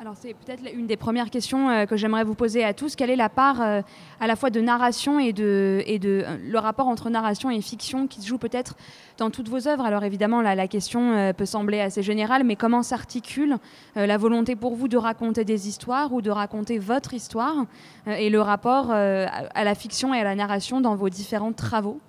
[0.00, 2.96] Alors c'est peut-être une des premières questions euh, que j'aimerais vous poser à tous.
[2.96, 3.82] Quelle est la part euh,
[4.18, 8.22] à la fois de narration et de, euh, le rapport entre narration et fiction qui
[8.22, 8.76] se joue peut-être
[9.18, 9.84] dans toutes vos œuvres?
[9.84, 13.58] Alors évidemment, la question peut sembler assez générale, mais comment s'articule
[13.94, 17.66] la volonté pour vous de raconter des histoires ou de raconter votre histoire
[18.06, 22.00] et le rapport à la fiction et à la narration dans vos différents travaux?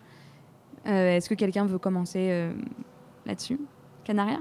[0.85, 2.49] Est-ce que quelqu'un veut commencer
[3.25, 3.59] là-dessus?
[4.05, 4.39] Canaria?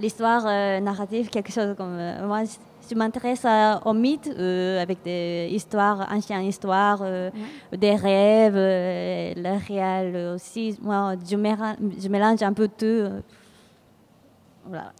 [0.00, 1.96] L'histoire euh, narrative, quelque chose comme.
[1.98, 3.46] euh, moi, je- m'intéresse
[3.84, 7.00] aux mythes euh, avec des histoires, anciennes histoires,
[7.72, 10.76] des rêves, le réel aussi.
[10.82, 13.22] Moi, je mélange, je mélange un peu tout.
[14.66, 14.92] Voilà.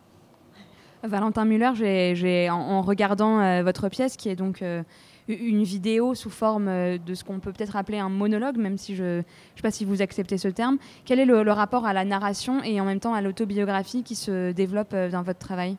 [1.03, 4.83] Valentin Muller, j'ai, j'ai- en, en regardant euh, votre pièce, qui est donc euh,
[5.29, 8.97] une vidéo sous forme euh, de ce qu'on peut peut-être appeler un monologue, même si
[8.97, 9.23] je ne
[9.57, 12.81] sais pas si vous acceptez ce terme, quel est le, rapport à la narration et
[12.81, 15.77] en même temps à l'autobiographie qui se développe euh, dans votre travail?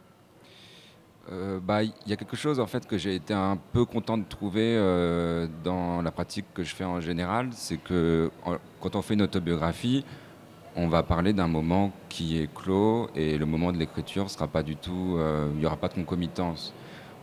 [1.31, 4.17] Euh, bah, il y a quelque chose en fait que j'ai été un peu content
[4.17, 4.75] de trouver
[5.63, 8.31] dans la pratique que je fais en général, c'est que
[8.81, 10.03] quand on fait une autobiographie,
[10.75, 14.63] on va parler d'un moment qui est clos et le moment de l'écriture sera pas
[14.63, 15.19] du tout,
[15.53, 16.73] il n'y aura pas de concomitance.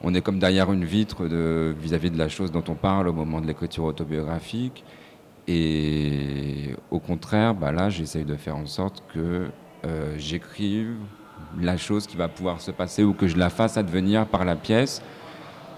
[0.02, 3.40] On est comme derrière une vitre vis-à-vis de la chose dont on parle au moment
[3.40, 4.84] de l'écriture autobiographique.
[5.48, 9.48] Et au contraire, bah là, j'essaye de faire en sorte que
[9.84, 10.96] euh, j'écrive
[11.60, 14.56] la chose qui va pouvoir se passer ou que je la fasse advenir par la
[14.56, 15.02] pièce.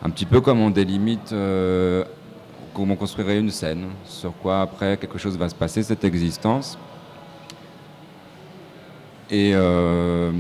[0.03, 2.05] Un petit peu comme on délimite, euh,
[2.75, 6.79] comme on construirait une scène, sur quoi après quelque chose va se passer, cette existence.
[9.31, 10.33] Et, euh,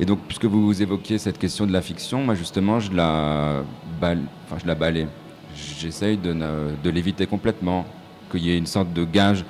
[0.00, 3.62] et donc, puisque vous évoquiez cette question de la fiction, moi justement, je la,
[4.00, 5.06] bal- enfin, je la balais.
[5.54, 6.34] J'essaye de,
[6.82, 7.84] de l'éviter complètement,
[8.30, 9.44] qu'il y ait une sorte de gage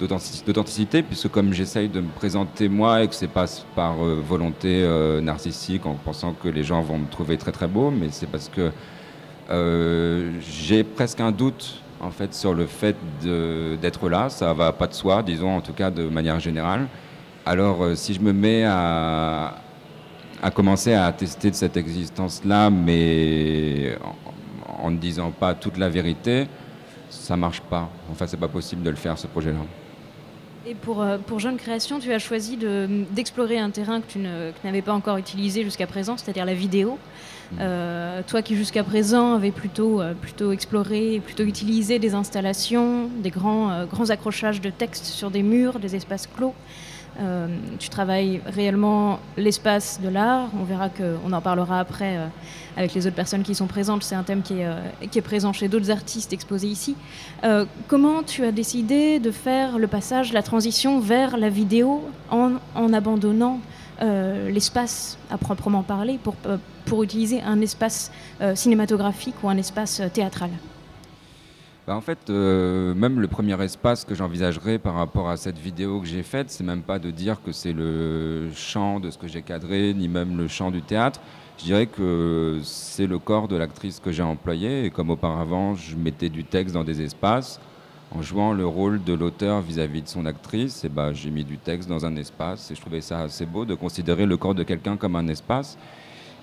[0.00, 3.44] d'authentic- d'authenticité, puisque comme j'essaye de me présenter moi et que c'est pas
[3.76, 7.68] par euh, volonté euh, narcissique en pensant que les gens vont me trouver très très
[7.68, 8.72] beau, mais c'est parce que
[9.50, 14.28] euh, j'ai presque un doute en fait sur le fait d'être là.
[14.30, 16.88] Ça va pas de soi, disons en tout cas de manière générale.
[17.44, 19.54] Alors, si je me mets à,
[20.42, 23.96] à commencer à attester de cette existence-là, mais
[24.68, 26.48] en, en ne disant pas toute la vérité,
[27.10, 27.88] ça marche pas.
[28.10, 29.58] Enfin, c'est pas possible de le faire, ce projet-là.
[30.66, 34.18] Et pour, euh, pour Jeune Création, tu as choisi de- d'explorer un terrain que tu
[34.64, 36.98] n'avais pas encore utilisé jusqu'à présent, c'est-à-dire la vidéo.
[37.60, 43.28] Euh, toi qui jusqu'à présent avais plutôt, euh, plutôt exploré, plutôt utilisé des installations, des
[43.30, 46.54] grands, euh, grands accrochages de textes sur des murs, des espaces clos.
[47.20, 47.46] Euh,
[47.78, 50.48] tu travailles réellement l'espace de l'art.
[50.58, 52.26] On verra que, on en parlera après euh,
[52.76, 54.02] avec les autres personnes qui sont présentes.
[54.02, 56.96] C'est un thème qui est, euh, présent chez d'autres artistes exposés ici.
[57.86, 62.92] Comment tu as décidé de faire le passage, la transition vers la vidéo en, en
[62.92, 63.60] abandonnant
[64.00, 66.34] l'espace à proprement parler pour,
[66.86, 68.10] pour utiliser un espace
[68.54, 70.50] cinématographique ou un espace théâtral?
[71.84, 76.00] Bah, en fait, euh, même le premier espace que j'envisagerais par rapport à cette vidéo
[76.00, 79.26] que j'ai faite, c'est même pas de dire que c'est le champ de ce que
[79.26, 81.20] j'ai cadré, ni même le champ du théâtre.
[81.58, 84.84] Je dirais que c'est le corps de l'actrice que j'ai employé.
[84.84, 87.60] Et comme auparavant, je mettais du texte dans des espaces,
[88.12, 91.58] en jouant le rôle de l'auteur vis-à-vis de son actrice, et bah, j'ai mis du
[91.58, 92.70] texte dans un espace.
[92.70, 95.76] Et je trouvais ça assez beau de considérer le corps de quelqu'un comme un espace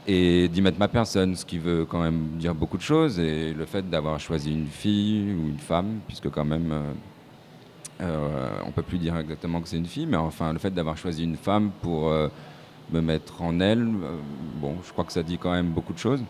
[0.08, 3.20] et d'y mettre ma personne, ce qui veut quand même dire beaucoup de choses.
[3.20, 6.92] Et le fait d'avoir choisi une fille ou une femme, puisque quand même, euh,
[8.02, 10.98] euh, on peut plus dire exactement que c'est une fille, mais enfin, le fait d'avoir
[10.98, 12.30] choisi une femme pour euh,
[12.92, 14.18] me mettre en elle, euh,
[14.56, 16.24] bon, je crois que ça dit quand même beaucoup de choses.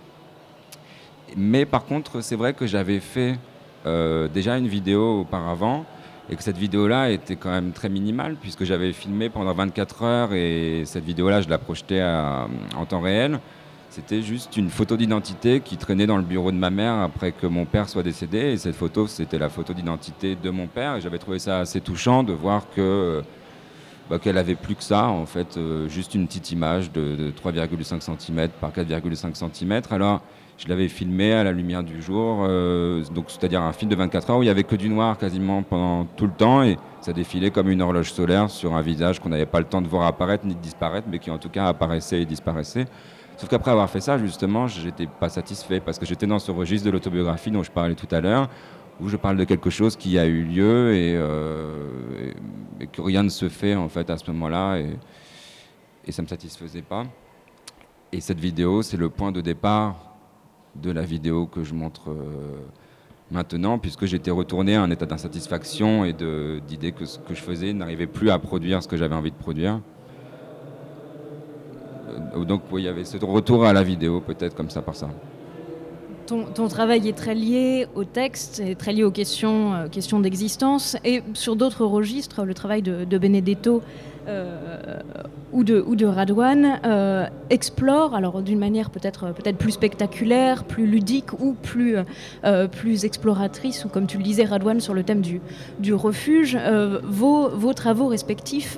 [1.38, 3.38] Mais par contre, c'est vrai que j'avais fait
[3.86, 5.86] euh, déjà une vidéo auparavant
[6.29, 10.34] et que cette vidéo-là était quand même très minimale puisque j'avais filmé pendant 24 heures
[10.34, 13.39] et cette vidéo-là, je la projetais en temps réel.
[13.99, 17.45] C'était juste une photo d'identité qui traînait dans le bureau de ma mère après que
[17.45, 18.38] mon père soit décédé.
[18.38, 20.95] Et cette photo, c'était la photo d'identité de mon père.
[20.95, 23.21] Et j'avais trouvé ça assez touchant de voir que
[24.09, 27.31] bah, qu'elle avait plus que ça, en fait, euh, juste une petite image de, de
[27.31, 29.81] 3,5 cm par 4,5 cm.
[29.91, 30.21] Alors,
[30.57, 34.29] je l'avais filmé à la lumière du jour, euh, donc c'est-à-dire un film de 24
[34.29, 37.13] heures où il y avait que du noir quasiment pendant tout le temps et ça
[37.13, 40.05] défilait comme une horloge solaire sur un visage qu'on n'avait pas le temps de voir
[40.05, 42.88] apparaître ni de disparaître, mais qui en tout cas apparaissait et disparaissait.
[43.39, 46.86] Sauf qu'après avoir fait ça, justement, j'étais pas satisfait parce que j'étais dans ce registre
[46.86, 48.49] de l'autobiographie dont je parlais tout à l'heure,
[48.99, 52.34] où je parle de quelque chose qui a eu lieu et, euh,
[52.91, 54.97] que rien ne se fait en fait à ce moment-là et,
[56.06, 57.06] et ça me satisfaisait pas.
[58.12, 60.17] Et cette vidéo, c'est le point de départ
[60.75, 62.60] de la vidéo que je montre euh,
[63.32, 67.71] maintenant, puisque j'étais retourné à un état d'insatisfaction et d'idée que ce que je faisais
[67.71, 69.80] n'arrivait plus à produire ce que j'avais envie de produire.
[72.36, 75.10] Euh, Donc il y avait ce retour à la vidéo, peut-être comme ça par ça.
[76.29, 80.95] Ton, travail est très lié au texte, est très lié aux questions, euh, questions d'existence.
[81.03, 83.82] Et sur d'autres registres, le travail de, de Benedetto
[84.27, 84.99] euh,
[85.51, 91.53] ou, de, ou euh, explore, alors d'une manière peut-être peut plus spectaculaire, plus ludique ou
[91.53, 91.95] plus,
[92.73, 95.41] plus exploratrice, ou comme tu le disais, Radwan, sur le thème du,
[95.79, 96.55] du refuge,
[97.03, 98.77] vos, vos travaux respectifs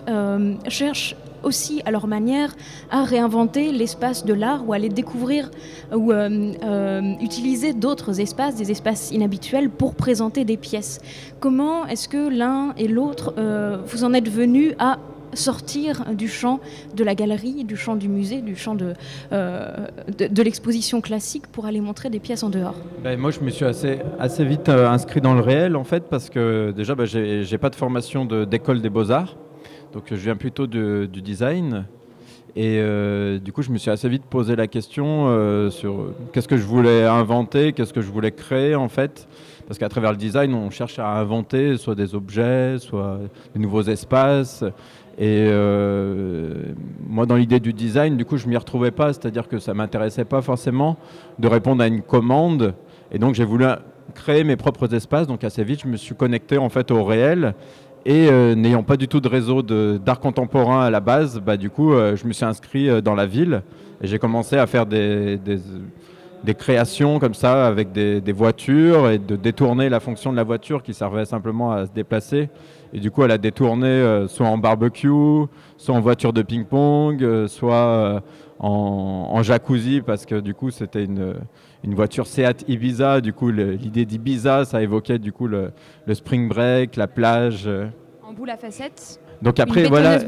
[0.70, 2.56] cherchent aussi à leur manière
[2.90, 5.52] à réinventer l'espace de l'art ou à aller découvrir
[5.96, 11.00] ou euh, euh, utiliser d'autres espaces, des espaces inhabituels pour présenter des pièces.
[11.40, 15.00] Comment est-ce que l'un et l'autre, euh, vous en êtes venus à
[15.34, 16.60] sortir du champ
[16.94, 18.96] de la galerie, du champ du musée, du champ de,
[19.32, 22.76] de, l'exposition classique pour aller montrer des pièces en dehors?
[23.02, 26.30] Ben, moi, je me suis assez, assez vite inscrit dans le réel, en fait, parce
[26.30, 29.38] que déjà, ben, j'ai pas de formation d'école des beaux-arts.
[29.94, 31.86] Donc, je viens plutôt du design.
[32.56, 36.16] Et euh, du coup, je me suis assez vite posé la question euh, sur euh,
[36.34, 39.28] qu'est-ce que je voulais inventer, qu'est-ce que je voulais créer, en fait?
[39.68, 43.20] Parce qu'à travers le design, on cherche à inventer soit des objets, soit
[43.54, 44.66] des nouveaux espaces.
[45.18, 45.46] Et
[47.08, 50.26] moi, dans l'idée du design, du coup, je m'y retrouvais pas, c'est-à-dire que ça m'intéressait
[50.26, 50.98] pas forcément
[51.40, 52.74] de répondre à une commande.
[53.14, 53.66] Et donc, j'ai voulu
[54.14, 55.28] créer mes propres espaces.
[55.28, 57.54] Donc, assez vite, je me suis connecté en fait au réel.
[58.06, 61.70] Et euh, n'ayant pas du tout de réseau d'art contemporain à la base, bah, du
[61.70, 63.62] coup, euh, je me suis inscrit euh, dans la ville
[64.02, 69.36] et j'ai commencé à faire des, des, créations comme ça avec des, voitures et de
[69.36, 72.50] détourner la fonction de la voiture qui servait simplement à se déplacer.
[72.94, 75.46] Et du coup, elle a détourné soit en barbecue,
[75.78, 78.24] soit en voiture de ping-pong, soit
[78.60, 81.36] en jacuzzi parce que du coup, c'était une,
[81.84, 83.22] une voiture Seat Ibiza.
[83.22, 85.72] Du coup, l'idée d'Ibiza, ça évoquait du coup le,
[86.06, 87.64] le spring break, la plage.
[87.68, 87.88] euh.
[88.24, 90.20] En boule à facettes Donc après, voilà,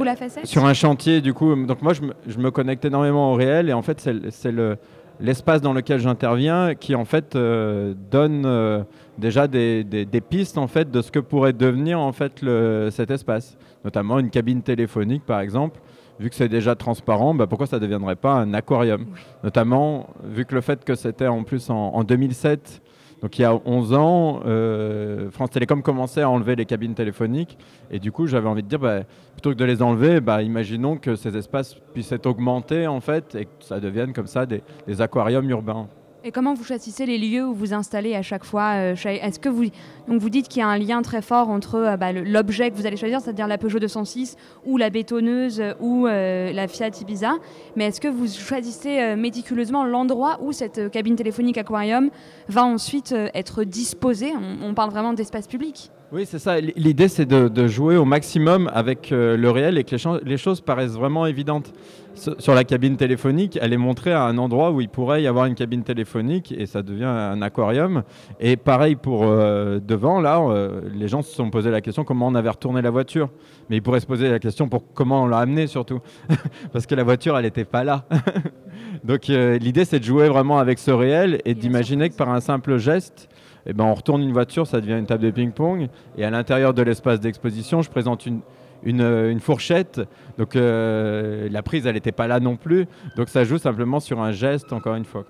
[0.44, 3.70] sur un chantier, du coup, donc moi, je me, je me connecte énormément au réel
[3.70, 4.78] et en fait, c'est le- c'est le,
[5.22, 8.84] l'espace dans lequel j'interviens qui en fait euh, donne euh,
[9.20, 12.90] déjà des, des- des pistes en fait de ce que pourrait devenir en fait le-
[12.92, 15.80] cet espace, notamment une cabine téléphonique par exemple.
[16.20, 19.06] Vu que c'est déjà transparent, bah, pourquoi ça ne deviendrait pas un aquarium?
[19.44, 22.82] Notamment, vu que le fait que c'était en plus en, en 2007,
[23.24, 27.58] donc il y a 11 ans, euh, France Télécom commençait à enlever les cabines téléphoniques.
[27.90, 30.98] Et du coup, j'avais envie de dire, bah, plutôt que de les enlever, bah, imaginons
[30.98, 34.62] que ces espaces puissent être augmentés en fait et que ça devienne comme ça des,
[34.88, 35.88] des aquariums urbains.
[36.26, 39.50] Et comment vous choisissez les lieux où vous installez à chaque fois euh, Est-ce que
[39.50, 39.66] vous
[40.08, 42.78] donc vous dites qu'il y a un lien très fort entre euh, bah, l'objet que
[42.78, 47.34] vous allez choisir, c'est-à-dire la Peugeot 206 ou la bétonneuse ou euh, la Fiat Ibiza,
[47.76, 52.10] mais est-ce que vous choisissez méticuleusement l'endroit où cette cabine téléphonique aquarium
[52.48, 54.32] va ensuite être disposée?
[54.62, 55.92] On parle vraiment d'espace public.
[56.16, 56.60] Oui, c'est ça.
[56.60, 60.62] L'idée, c'est de, de jouer au maximum avec euh, le réel et que les, choses
[60.62, 61.74] paraissent vraiment évidentes.
[62.14, 65.46] Sur la cabine téléphonique, elle est montrée à un endroit où il pourrait y avoir
[65.46, 68.04] une cabine téléphonique et ça devient un aquarium.
[68.40, 72.28] Et pareil pour euh, devant, là, euh, les gens se sont posé la question comment
[72.28, 73.32] on avait retourné la voiture.
[73.72, 76.00] Mais ils pourraient se poser la question pour comment on l'a amenée surtout.
[76.74, 78.06] Parce que la voiture, elle n'était pas là.
[79.04, 82.78] Donc l'idée, c'est de jouer vraiment avec ce réel et d'imaginer que par un simple
[82.78, 83.30] geste,
[83.66, 85.88] eh ben, on retourne une voiture, ça devient une table de ping-pong.
[86.18, 88.42] Et à l'intérieur de l'espace d'exposition, je présente une,
[88.84, 90.02] une, fourchette.
[90.38, 92.88] Donc euh, la prise, elle n'était pas là non plus.
[93.16, 95.24] Donc ça joue simplement sur un geste, encore une fois.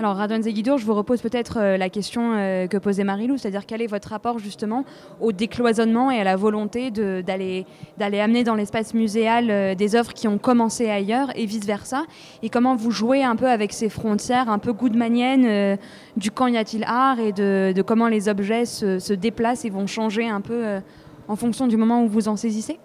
[0.00, 3.66] Alors Radouane Zeguidour, je vous repose peut-être euh, la question euh, que posait Marilou, c'est-à-dire
[3.66, 4.86] quel est votre rapport justement
[5.20, 7.66] au décloisonnement et à la volonté d'aller
[7.98, 12.04] amener dans l'espace muséal euh, des œuvres qui ont commencé ailleurs et vice-versa,
[12.42, 15.76] et comment vous jouez un peu avec ces frontières un peu goodmaniennes
[16.16, 20.26] du quand y a-t-il art et de, comment les objets se, déplacent et vont changer
[20.26, 20.80] un peu
[21.28, 22.78] en fonction du moment où vous en saisissez?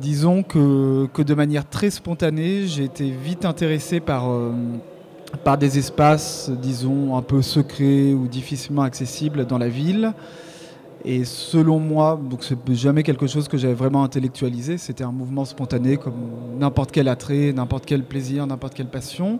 [0.00, 4.28] Disons que, de manière très spontanée, j'ai été vite intéressé par,
[5.42, 10.12] par des espaces, disons, un peu secrets ou difficilement accessibles dans la ville.
[11.04, 15.44] Et selon moi, donc c'est jamais quelque chose que j'avais vraiment intellectualisé, c'était un mouvement
[15.44, 16.14] spontané comme
[16.58, 19.38] n'importe quel attrait, n'importe quel plaisir, n'importe quelle passion.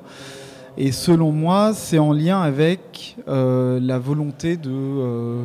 [0.76, 5.44] Et selon moi, c'est en lien avec euh, la volonté de, euh,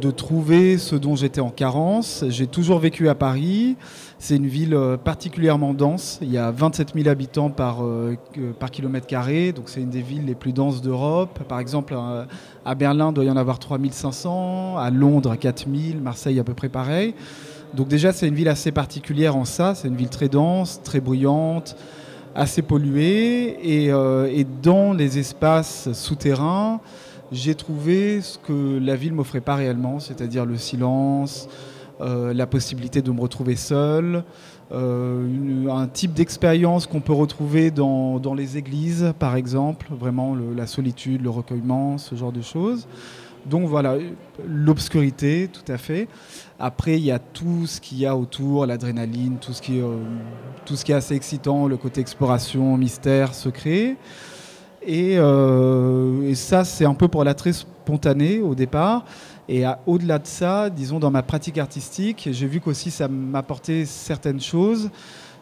[0.00, 2.24] de trouver ce dont j'étais en carence.
[2.28, 3.76] J'ai toujours vécu à Paris.
[4.24, 6.18] C'est une ville euh, particulièrement dense.
[6.22, 8.16] Il y a 27 000 habitants par, euh,
[8.58, 9.52] par kilomètre carré.
[9.52, 11.40] Donc c'est une des villes les plus denses d'Europe.
[11.46, 12.24] Par exemple, euh,
[12.64, 14.78] à Berlin, il doit y en avoir 3500.
[14.78, 16.00] À Londres, 4000.
[16.00, 17.14] Marseille, à peu près pareil.
[17.74, 19.74] Donc déjà, c'est une ville assez particulière en ça.
[19.74, 21.76] C'est une ville très dense, très bruyante,
[22.34, 23.58] assez polluée.
[23.62, 26.80] Et, et dans les espaces souterrains,
[27.30, 31.46] j'ai trouvé ce que la ville m'offrait pas réellement, c'est-à-dire le silence,
[32.00, 34.24] la possibilité de me retrouver seul,
[34.72, 40.66] euh, un type d'expérience qu'on peut retrouver dans, dans les églises, par exemple, vraiment la
[40.66, 42.86] solitude, le recueillement, ce genre de choses.
[43.46, 43.96] Donc voilà,
[44.46, 46.08] l'obscurité, tout à fait.
[46.58, 49.82] Après, il y a tout ce qu'il y a autour, l'adrénaline, tout, ce qui est,
[49.82, 49.98] euh,
[50.64, 53.96] tout ce qui est assez excitant, le côté exploration, mystère, secret.
[54.82, 59.04] Et, euh, et ça, c'est un peu pour l'attrait spontané au départ.
[59.48, 64.40] Et au-delà de ça, disons, dans ma pratique artistique, j'ai vu qu'aussi ça m'apportait certaines
[64.40, 64.90] choses.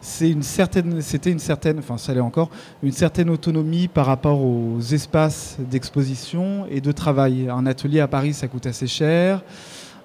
[0.01, 2.49] C'était une certaine, enfin ça l'est encore,
[2.81, 7.47] une certaine autonomie par rapport aux espaces d'exposition et de travail.
[7.49, 9.41] Un atelier à Paris, ça coûte assez cher.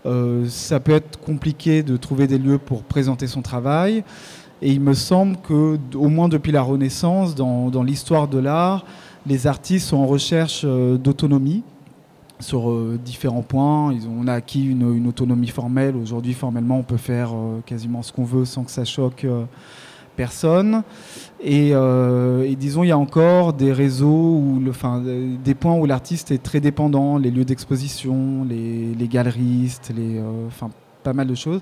[0.06, 4.04] Euh, ça peut être compliqué de trouver des lieux pour présenter son travail.
[4.62, 8.84] Et il me semble que, au moins depuis la Renaissance, dans, dans l'histoire de l'art,
[9.26, 11.64] les artistes sont en recherche euh, d'autonomie
[12.40, 13.94] sur euh, différents points.
[14.08, 15.96] On a acquis une, autonomie formelle.
[15.96, 19.44] Aujourd'hui, formellement, on peut faire euh, quasiment ce qu'on veut sans que ça choque euh,
[20.16, 20.82] personne.
[21.40, 21.72] Et,
[22.58, 24.62] disons, il y a encore des réseaux, où
[25.44, 30.20] des points où l'artiste est très dépendant, les lieux d'exposition, les, les galeristes, les,
[31.04, 31.60] pas mal de choses.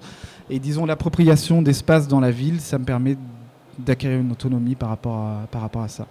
[0.48, 3.18] Et disons, l'appropriation d'espace dans la ville, ça me permet
[3.78, 6.06] d'acquérir une autonomie par rapport à, par rapport à ça.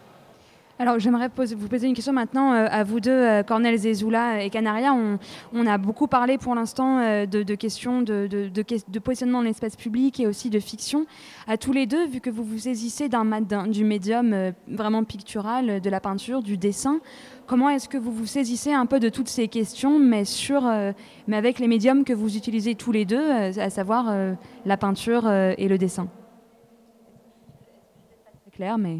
[0.78, 4.49] Alors, j'aimerais vous poser une question maintenant euh, à vous deux, euh, Cornel Zezula et
[4.49, 4.93] Canaria.
[4.93, 9.78] On, a beaucoup parlé pour l'instant euh, de, questions de, de- de positionnement dans l'espace
[9.78, 11.05] public et aussi de fiction.
[11.47, 16.01] À tous les deux, vu que vous vous saisissez du médium vraiment pictural, de la
[16.01, 16.99] peinture, du dessin,
[17.47, 20.23] comment est-ce que vous vous saisissez un peu de toutes ces questions, mais,
[21.28, 24.13] mais avec les médiums que vous utilisez tous les deux, à savoir
[24.65, 26.07] la peinture et le dessin?
[28.43, 28.99] C'est clair, mais...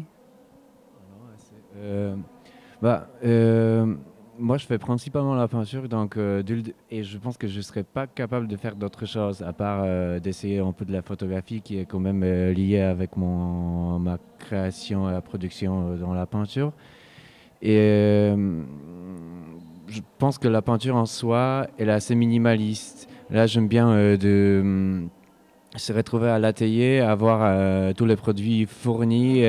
[1.78, 2.16] Euh,
[2.80, 3.94] bah, euh,
[4.38, 6.42] moi, je fais principalement la peinture, donc, euh,
[6.90, 9.84] et je pense que je ne serais pas capable de faire d'autres choses, à part
[10.20, 15.08] d'essayer un peu de la photographie, qui est quand même liée avec mon, ma création
[15.08, 16.72] et la production dans la peinture.
[17.62, 18.34] Et
[19.88, 23.08] je pense que la peinture en soi, elle est assez minimaliste.
[23.30, 25.08] Là, j'aime bien de
[25.76, 29.44] se retrouver à l'atelier, avoir tous les produits fournis,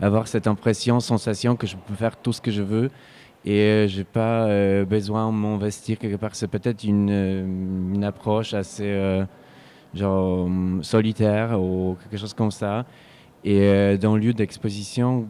[0.00, 2.90] avoir cette impression, sensation que je peux faire tout ce que je veux
[3.44, 6.34] et euh, j'ai pas euh, besoin de m'investir quelque part.
[6.34, 9.24] C'est peut-être une, euh, approche assez
[9.94, 10.48] genre
[10.82, 12.84] solitaire ou quelque chose comme ça.
[13.42, 15.26] Et dans le lieu d'exposition,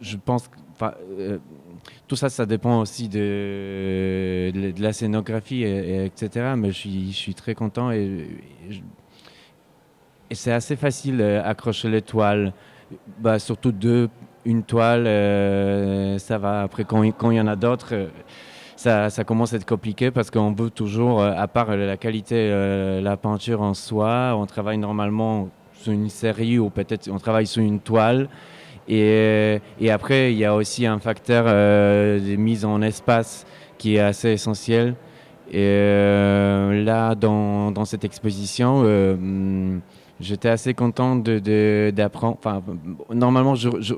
[0.00, 1.38] je pense que
[2.08, 6.54] tout ça, ça dépend aussi de, de, la scénographie, et, etc.
[6.56, 8.28] Mais je suis, très content et,
[10.32, 12.52] c'est assez facile d'accrocher les toiles,
[13.18, 14.08] bah, surtout deux
[14.46, 16.62] une toile, euh, ça va.
[16.62, 18.06] Après, quand il y en a d'autres, euh,
[18.76, 22.50] ça, ça, commence à être compliqué parce qu'on veut toujours, euh, à part la qualité,
[23.02, 27.62] la peinture en soi, on travaille normalement sur une série ou peut-être on travaille sur
[27.62, 28.28] une toile.
[28.88, 33.46] Et, et, après, il y a aussi un facteur de mise en espace
[33.78, 34.94] qui est assez essentiel.
[35.52, 38.84] Et là, dans, cette exposition,
[40.20, 42.38] j'étais assez content d'apprendre.
[42.42, 43.94] De, normalement, je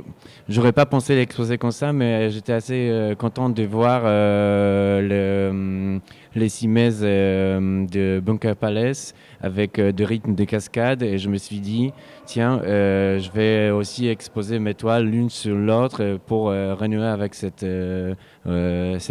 [0.49, 6.01] n'aurais pas pensé l'exposer comme ça, mais j'étais assez euh, content de voir euh, hum,
[6.35, 11.03] les cimaises euh, de Bunker Palace avec de rythmes de cascade.
[11.03, 11.93] Et je me suis dit,
[12.27, 18.17] tiens, je vais aussi exposer mes toiles l'une sur l'autre pour renouer avec ces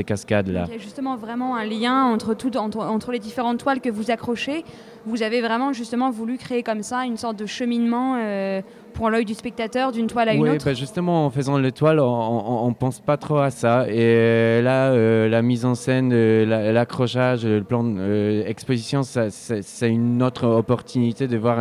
[0.05, 0.65] cascades-là.
[0.67, 4.63] Il y a justement vraiment un lien entre les différentes toiles que vous accrochez
[5.07, 8.61] vous avez vraiment justement voulu créer comme ça une sorte de cheminement euh,
[8.93, 11.99] pour l'œil du spectateur d'une toile à une autre Oui, bah, justement en faisant l'étoile,
[12.01, 13.87] on ne pense pas trop à ça.
[13.87, 20.45] Et euh, là, euh, la mise en scène, l'accrochage, le plan d'exposition, c'est une autre
[20.45, 21.57] opportunité de voir,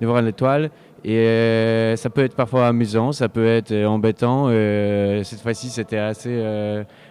[0.00, 0.70] de voir l'étoile.
[1.04, 4.48] Et ça peut être parfois amusant, ça peut être embêtant.
[4.48, 6.42] cette fois-ci, c'était assez,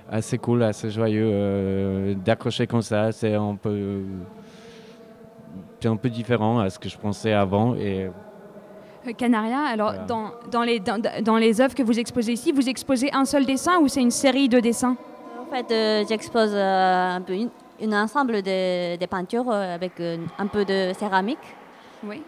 [0.09, 3.11] assez cool, assez joyeux d'accrocher comme ça.
[3.11, 3.55] C'est un
[5.79, 7.75] c'est un peu différent à ce que je pensais avant.
[7.75, 8.05] Et...
[9.07, 12.67] Euh, Canaria, alors dans, dans, les, dans, dans, les œuvres que vous exposez ici, vous
[12.67, 14.97] exposez un seul dessin ou c'est une série de dessins?
[15.41, 17.33] En fait, euh, j'expose euh, un peu
[17.79, 19.93] une, ensemble de, de peintures avec
[20.37, 21.37] un peu de céramique.
[22.03, 22.21] Oui.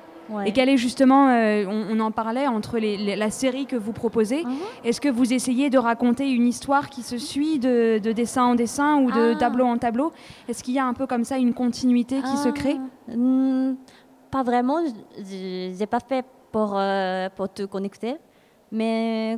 [0.46, 4.44] Et quelle est justement, euh, on, en parlait, entre les, la série que vous proposez,
[4.44, 4.52] mhm.
[4.84, 8.98] est-ce que vous essayez de raconter une histoire qui se suit de, dessin en dessin
[8.98, 9.40] ou de ah.
[9.40, 10.12] tableau en tableau?
[10.48, 12.78] Est-ce qu'il y a un peu comme ça une continuité qui se crée?
[12.80, 13.16] Ah.
[13.16, 13.76] hmm,
[14.32, 14.78] Pas vraiment,
[15.18, 18.16] je n'ai pas fait pour, euh, pour te connecter,
[18.72, 19.38] mais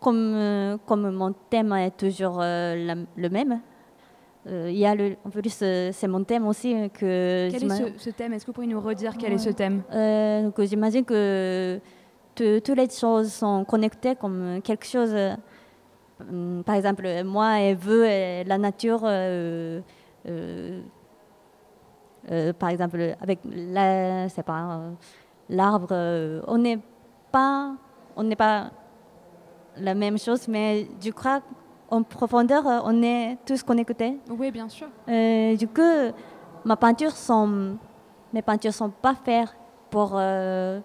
[0.00, 3.60] comme, euh, comme mon thème est toujours le même,
[4.46, 6.74] il y a le, en plus, c'est mon thème aussi.
[6.74, 8.32] Euh, que quel est ce, thème?
[8.32, 9.82] Est-ce que vous pourriez nous redire quel est ce thème?
[9.92, 11.80] Euh, J'imagine que
[12.34, 15.14] toutes les choses sont connectées comme quelque chose.
[16.64, 19.02] par exemple, moi et vous, et la nature,
[22.58, 23.40] par exemple, avec
[25.48, 26.78] l'arbre, on n'est
[27.30, 27.74] pas,
[28.16, 28.70] on n'est pas
[29.76, 31.42] la même chose, mais je crois
[31.90, 34.18] en profondeur, euh, on est tous connectés.
[34.30, 34.86] Oui, bien sûr.
[35.08, 36.12] Euh, du coup,
[36.64, 37.76] ma peinture sont,
[38.32, 39.54] mes peintures sont pas faites
[39.90, 40.80] pour euh,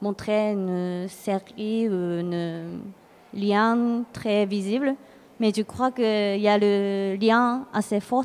[0.00, 2.80] montrer une série ou un
[3.34, 4.94] lien très visible,
[5.38, 8.24] mais je crois qu'il y a le lien assez fort.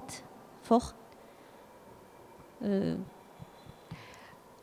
[0.63, 0.93] fort.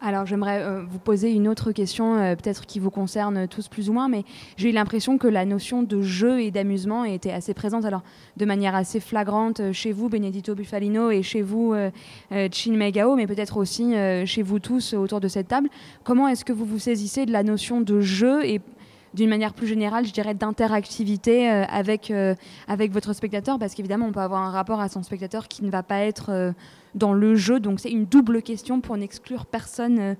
[0.04, 3.88] Alors j'aimerais euh, vous poser une autre question, euh, peut-être qui vous concerne tous plus
[3.88, 4.24] ou moins, mais
[4.56, 8.02] j'ai eu l'impression que la notion de jeu et d'amusement était assez présente, alors
[8.36, 11.72] de manière assez flagrante euh, chez vous, Benedito Buffalino, et chez vous,
[12.50, 13.94] Chin Megao, mais peut-être aussi
[14.26, 15.68] chez vous tous autour de cette table.
[16.02, 18.60] Comment est-ce que vous vous saisissez de la notion de jeu et
[19.14, 22.12] d'une manière plus générale, je dirais, d'interactivité avec,
[22.66, 25.70] avec votre spectateur, parce qu'évidemment, on peut avoir un rapport à son spectateur qui ne
[25.70, 26.54] va pas être
[26.94, 27.60] dans le jeu.
[27.60, 30.14] Donc c'est une double question pour n'exclure personne euh,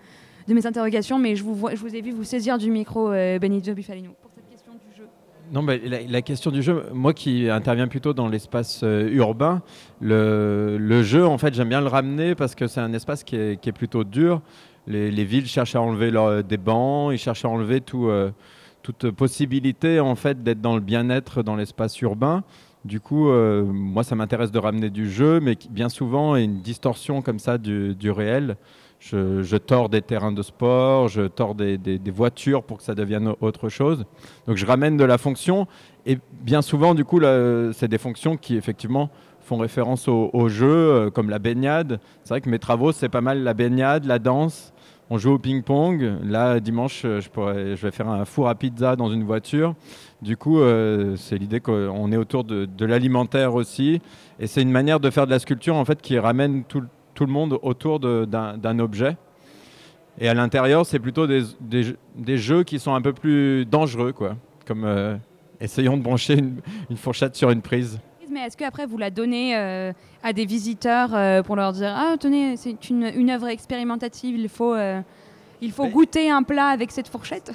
[0.49, 3.11] de mes interrogations, mais je vous, vois, je vous ai vu vous saisir du micro,
[3.11, 3.85] euh, Benito jeu.
[5.53, 9.61] Non, mais la, question du jeu, moi qui interviens plutôt dans l'espace euh, urbain,
[10.01, 13.73] le, jeu, en fait, j'aime bien le ramener parce que c'est un espace qui est,
[13.73, 14.41] plutôt dur.
[14.87, 16.11] Les, les, villes cherchent à enlever
[16.49, 18.11] des bancs, ils cherchent à enlever tout,
[18.83, 22.43] toute possibilité en fait d'être dans le bien-être dans l'espace urbain.
[22.85, 27.23] Du coup, euh, moi, ça m'intéresse de ramener du jeu, mais bien souvent, une distorsion
[27.23, 28.57] comme ça du, réel.
[28.99, 33.69] Je, tords des terrains de sport, je tords des, voitures pour que ça devienne autre
[33.69, 34.05] chose.
[34.47, 35.67] Donc, je ramène de la fonction.
[36.07, 37.21] Et bien souvent, du coup,
[37.73, 39.11] c'est des fonctions qui, effectivement,
[39.43, 42.01] font référence au, jeu, euh, comme la baignade.
[42.25, 44.73] C'est vrai que mes travaux, c'est pas mal la baignade, la danse.
[45.15, 46.21] On joue au ping-pong.
[46.25, 49.75] Là, dimanche, je, pourrais, je vais faire un four à pizza dans une voiture.
[50.23, 54.01] Du coup, euh, c'est l'idée qu'on est autour de, l'alimentaire aussi.
[54.41, 56.81] Et c'est une manière de faire de la sculpture en fait qui ramène tout,
[57.21, 59.19] le monde autour d'un objet.
[60.19, 64.37] Et à l'intérieur, c'est plutôt des, jeux qui sont un peu plus dangereux, quoi.
[64.67, 65.19] Comme euh,
[65.61, 68.01] essayons de brancher une, fourchette sur une prise.
[68.33, 72.57] Mais est-ce qu'après vous la donnez euh, à des visiteurs pour leur dire Ah, tenez,
[72.57, 74.75] c'est une, une, œuvre expérimentative, il faut,
[75.61, 77.53] il faut goûter un plat avec cette fourchette?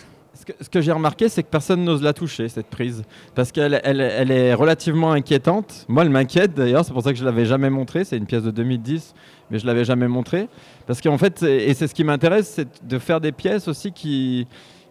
[0.61, 3.03] Ce que, j'ai remarqué, c'est que personne n'ose la toucher, cette prise.
[3.33, 5.85] Parce qu'elle elle, est relativement inquiétante.
[5.87, 8.03] Moi, elle m'inquiète d'ailleurs, c'est pour ça que je ne l'avais jamais montrée.
[8.03, 9.13] C'est une pièce de 2010,
[9.49, 10.47] mais je ne l'avais jamais montrée.
[10.85, 14.47] Parce qu'en fait, et c'est ce qui m'intéresse, c'est de faire des pièces aussi qui,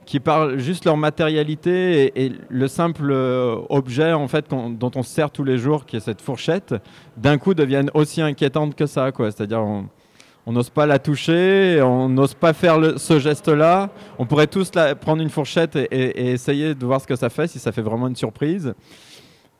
[0.06, 5.10] qui parlent juste leur matérialité et, le simple euh, objet en fait dont on se
[5.10, 6.74] sert tous les jours, qui est cette fourchette,
[7.16, 9.10] d'un coup deviennent aussi inquiétantes que ça.
[9.16, 13.90] C'est-à-dire, on n'ose pas la toucher, on n'ose pas faire ce geste-là.
[14.18, 17.58] On pourrait tous prendre une fourchette et, essayer de voir ce que ça fait, si
[17.58, 18.74] ça fait vraiment une surprise.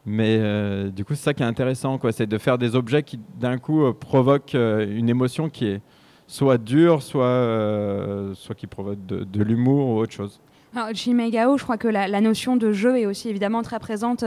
[0.09, 1.99] Mais euh, du coup, c'est ça qui est intéressant.
[2.13, 5.81] C'est de faire des objets qui, d'un coup, euh, provoquent une émotion qui est
[6.27, 10.41] soit dure, soit, soit qui provoque de, l'humour ou autre chose.
[10.75, 10.91] Alors,
[11.31, 14.25] Gao, je crois que la, la, notion de jeu est aussi évidemment très présente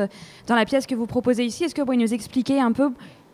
[0.48, 1.64] dans la pièce que vous proposez ici.
[1.64, 2.90] Est-ce que vous pouvez nous expliquer un peu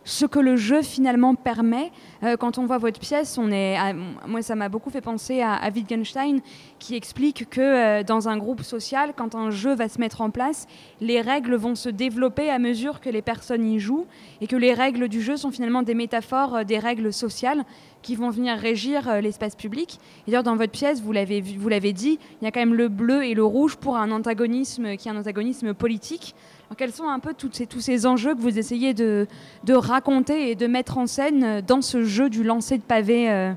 [0.06, 1.90] ce que le jeu finalement permet.
[2.22, 6.40] Euh, quand on voit votre pièce, moi ça m'a beaucoup fait penser à, Wittgenstein
[6.78, 10.30] qui explique que euh, dans un groupe social, quand un jeu va se mettre en
[10.30, 10.68] place,
[11.00, 14.06] les règles vont se développer à mesure que les personnes y jouent
[14.40, 17.64] et que les règles du jeu sont finalement des métaphores euh, des règles sociales
[18.02, 19.98] qui vont venir régir l'espace public.
[20.26, 22.86] D'ailleurs, dans votre pièce, vous l'avez, vous l'avez dit, il y a quand même le
[22.86, 26.36] bleu et le rouge pour un antagonisme qui est un antagonisme politique
[26.74, 29.26] quels sont un peu tous ces, tous ces enjeux que vous essayez de,
[29.64, 33.52] de, raconter et de mettre en scène dans ce jeu du lancer de pavé euh,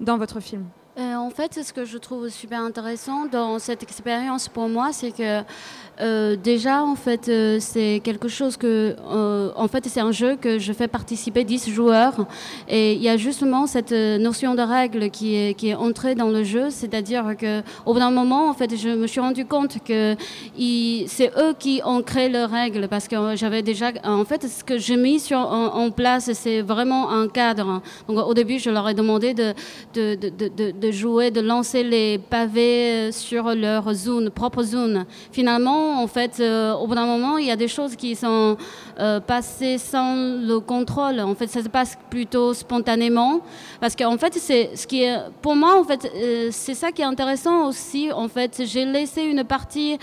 [0.00, 0.64] dans votre film?
[0.98, 5.10] Euh, en fait, ce que je trouve super intéressant dans cette expérience pour moi, c'est
[5.10, 5.42] que
[6.02, 8.96] euh, déjà, en fait, euh, c'est quelque chose que,
[9.56, 12.26] en fait, c'est un jeu que je fais participer 10 joueurs,
[12.68, 16.70] et il y a justement cette notion de règle qui est, entrée dans le jeu,
[16.70, 20.16] c'est-à-dire que au bout d'un moment, en fait, je me suis rendu compte que
[21.06, 24.78] c'est eux qui ont créé leurs règles, parce que j'avais déjà, en fait, ce que
[24.78, 27.82] j'ai mis sur, en, place, c'est vraiment un cadre.
[28.08, 29.54] Donc, au début, je leur ai demandé de,
[29.94, 35.04] de, jouer, de lancer les pavés euh, sur leur zone, propre zone.
[35.30, 38.56] Finalement, en fait, euh, au bout d'un moment, il y a des choses qui sont
[38.98, 41.20] euh, passées sans le contrôle.
[41.20, 43.40] En fait, ça se passe plutôt spontanément,
[43.80, 45.04] parce qu'en fait, c'est ce qui
[45.40, 46.10] pour moi, en fait,
[46.50, 48.10] c'est ça qui est intéressant aussi.
[48.12, 49.98] En fait, j'ai laissé une partie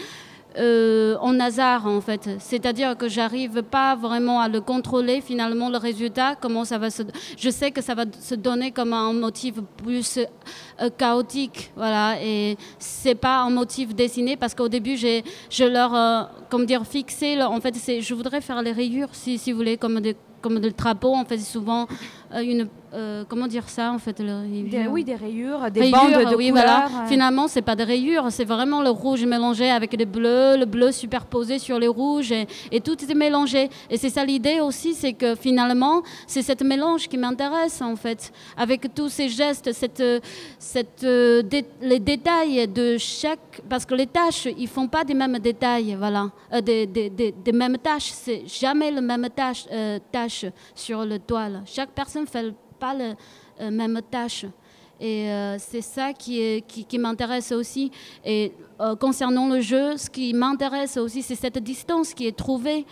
[0.57, 2.27] euh, en hasard en fait.
[2.39, 7.03] C'est-à-dire que j'arrive pas vraiment à le contrôler finalement le résultat, comment ça va se.
[7.37, 12.17] Je sais que ça va se donner comme un motif plus euh, chaotique, voilà.
[12.23, 16.83] Et c'est pas un motif dessiné parce qu'au début j'ai, je leur, euh, comme dire,
[16.83, 17.39] fixé.
[17.41, 20.59] en fait, c'est, je voudrais faire les rayures, si, si vous voulez, comme des comme
[20.59, 21.85] des drapeaux, en fait, souvent
[22.33, 24.19] une euh, comment dire ça en fait
[24.89, 26.87] Oui, des rayures, des bandes de oui, Voilà.
[27.07, 30.91] Finalement, c'est pas des rayures, c'est vraiment le rouge mélangé avec le bleu, le bleu
[30.91, 33.69] superposé sur les rouges et, et tout est mélangé.
[33.89, 38.31] Et c'est ça l'idée aussi, c'est que finalement, c'est cette mélange qui m'intéresse en fait,
[38.57, 40.03] avec tous ces gestes, cette,
[40.57, 41.43] cette, euh,
[41.81, 46.29] les détails de chaque, parce que les tâches, ils font pas des mêmes détails, voilà,
[46.53, 49.65] euh, des, des, des, mêmes tâches, c'est jamais le même tâche,
[50.11, 51.61] tâche sur le toile.
[51.65, 53.15] Chaque personne fait pas la
[53.61, 54.45] euh, même tâche.
[55.01, 57.91] Et euh, c'est ça qui, qui, m'intéresse aussi.
[58.25, 58.51] Et
[58.81, 62.85] euh, concernant le jeu, ce qui m'intéresse aussi, c'est cette distance qui est trouvée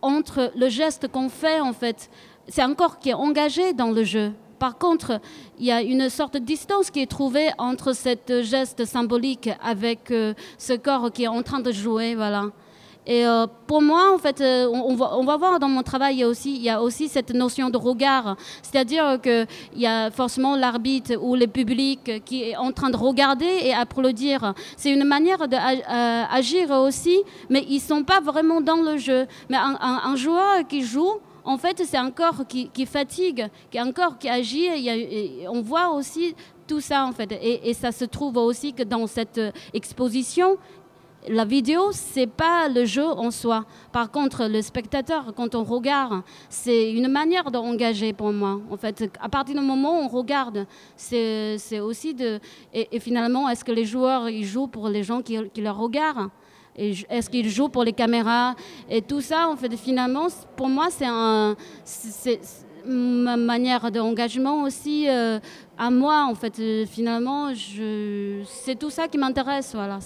[0.00, 2.08] entre le geste qu'on fait, en fait.
[2.48, 4.32] C'est un corps qui est engagé dans le jeu.
[4.58, 5.20] Par contre,
[5.58, 10.08] il y a une sorte de distance qui est trouvée entre ce geste symbolique avec
[10.08, 12.14] ce corps qui est en train de jouer.
[12.14, 12.46] Voilà.
[13.06, 16.22] Et euh, pour moi, en fait, euh, on, va, voir dans mon travail, il y
[16.24, 18.36] a aussi, il y a aussi cette notion de regard.
[18.62, 19.46] C'est-à-dire qu'il
[19.76, 24.54] y a forcément l'arbitre ou le public qui est en train de regarder et applaudir.
[24.76, 29.26] C'est une manière d'agir euh, aussi, mais ils ne sont pas vraiment dans le jeu.
[29.48, 31.12] Mais un, joueur qui joue,
[31.44, 34.68] en fait, c'est un corps qui, fatigue, qui un corps qui agit.
[35.48, 36.34] On voit aussi
[36.66, 37.30] tout ça, en fait.
[37.40, 39.40] Et, et ça se trouve aussi que dans cette
[39.72, 40.56] exposition,
[41.28, 43.64] la vidéo, c'est pas le jeu en soi.
[43.92, 48.60] Par contre, le spectateur, quand on regarde, c'est une manière d'engager pour moi.
[48.70, 50.66] En fait, à partir du moment où on regarde,
[50.96, 52.38] c'est aussi de.
[52.72, 56.30] Et, finalement, est-ce que les joueurs ils jouent pour les gens qui, qui les regardent?
[56.76, 58.54] Est-ce qu'ils jouent pour les caméras?
[58.90, 61.06] Et tout ça, en fait, finalement, pour moi, c'est
[62.84, 65.40] ma manière d'engagement aussi euh,
[65.78, 66.86] à moi, en fait.
[66.86, 69.72] Finalement, c'est tout ça qui m'intéresse.
[69.74, 69.98] Voilà.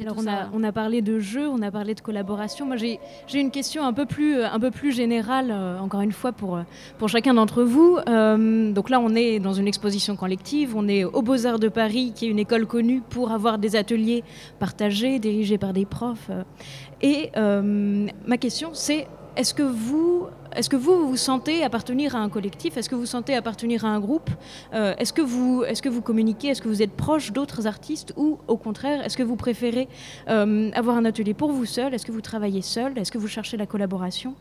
[0.00, 2.66] Alors on a, on a, parlé de jeu, on a parlé de collaboration.
[2.66, 2.98] Moi j'ai
[3.34, 6.60] une question un peu plus, un peu plus générale, euh, encore une fois, pour,
[6.98, 7.98] pour chacun d'entre vous.
[8.08, 12.12] Euh, donc là on est dans une exposition collective, on est au Beaux-Arts de Paris,
[12.14, 14.22] qui est une école connue pour avoir des ateliers
[14.60, 16.30] partagés, dirigés par des profs.
[17.02, 20.26] Et euh, ma question c'est, est-ce que vous,
[20.56, 22.76] est-ce que vous, vous sentez appartenir à un collectif?
[22.76, 24.30] Est-ce que vous sentez appartenir à un groupe?
[24.74, 26.48] Euh, Est-ce que, vous, est que vous communiquez?
[26.48, 29.88] Est-ce que vous êtes proche d'autres artistes Ou au contraire, est-ce que vous préférez
[30.28, 31.94] euh, avoir un atelier pour vous seul?
[31.94, 32.98] Est-ce que vous travaillez seul?
[32.98, 34.34] Est-ce que vous cherchez la collaboration?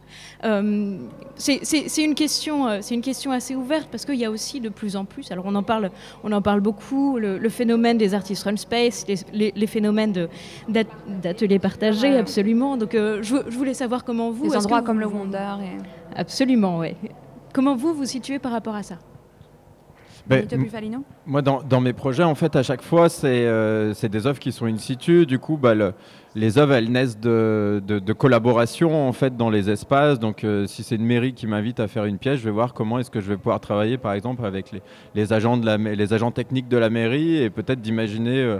[0.44, 0.98] Euh,
[1.36, 5.06] C'est une, question, une question assez ouverte parce qu'il y a aussi de plus en
[5.06, 5.92] plus, alors on en parle,
[6.24, 10.28] on en parle beaucoup, le, phénomène des artistes run space, les, les, phénomènes
[10.68, 12.78] d'ateliers partagés, absolument.
[12.78, 14.50] Donc je, je, voulais savoir comment vous...
[14.50, 15.56] Des endroits comme le Wonder.
[15.62, 15.78] Et...
[16.18, 16.96] Absolument, oui.
[17.54, 18.98] Comment vous vous situez par rapport à ça?
[20.28, 20.46] Ben,
[21.26, 24.52] moi, dans, dans, mes projets, en fait, à chaque fois, c'est euh, des œuvres qui
[24.52, 25.26] sont in situ.
[25.26, 25.74] Du coup, bah,
[26.36, 30.20] les œuvres, elles naissent de, de, collaboration en fait dans les espaces.
[30.20, 32.74] Donc, euh, si c'est une mairie qui m'invite à faire une pièce, je vais voir
[32.74, 34.82] comment est-ce que je vais pouvoir travailler, par exemple, avec les,
[35.16, 38.42] les agents, de la, les agents techniques de la mairie et peut-être d'imaginer.
[38.42, 38.60] Euh,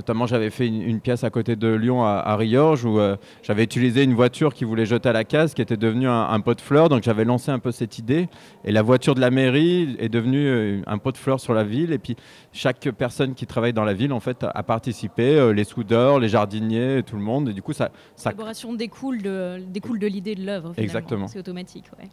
[0.00, 4.02] Notamment, j'avais fait une, pièce à côté de Lyon, à, Riorges, où euh, j'avais utilisé
[4.02, 6.88] une voiture qui voulait jeter à la case, qui était devenue un, pot de fleurs.
[6.88, 8.30] Donc, j'avais lancé un peu cette idée.
[8.64, 11.64] Et la voiture de la mairie est devenue euh, un pot de fleurs sur la
[11.64, 11.92] ville.
[11.92, 12.16] Et puis,
[12.50, 15.36] chaque personne qui travaille dans la ville, en fait, a participé.
[15.36, 17.50] Euh, les soudeurs, les jardiniers, tout le monde.
[17.50, 17.90] Et du coup, ça.
[18.16, 18.30] ça...
[18.30, 20.72] La collaboration découle de, découle de l'idée de l'œuvre.
[20.78, 21.28] Exactement.
[21.28, 22.08] C'est automatique, ouais.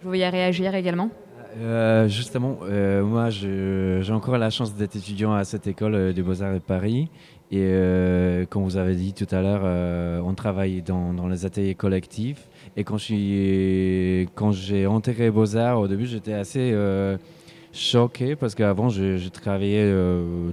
[0.00, 1.10] Vous voyez réagir également?
[1.58, 6.22] Euh, justement, euh, moi, j'ai encore la chance d'être étudiant à cette école euh, des
[6.22, 7.08] Beaux-Arts de Paris.
[7.52, 7.70] Et
[8.50, 12.48] comme vous avez dit tout à l'heure, on travaille dans, les ateliers collectifs.
[12.76, 16.76] Et quand j'ai enterré Beaux-Arts, au début, j'étais assez
[17.72, 19.88] choqué parce qu'avant, je, travaillais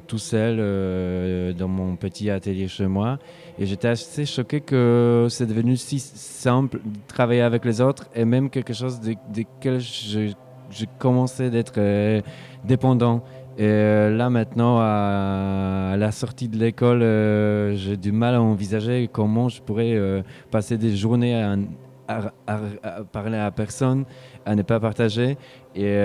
[0.05, 3.17] tout seul dans mon petit atelier chez moi.
[3.57, 8.23] Et j'étais assez choqué que c'est devenu si simple de travailler avec les autres et
[8.23, 10.33] même quelque chose de, desquels je
[10.73, 12.21] j'ai commencé d'être euh,
[12.63, 13.23] dépendant.
[13.57, 19.07] Et euh, là maintenant, à, la sortie de l'école, euh, j'ai du mal à envisager
[19.11, 21.35] comment je pourrais passer des journées
[22.07, 22.31] à,
[23.11, 24.05] parler à personne,
[24.45, 25.37] à ne pas partager.
[25.75, 25.95] Et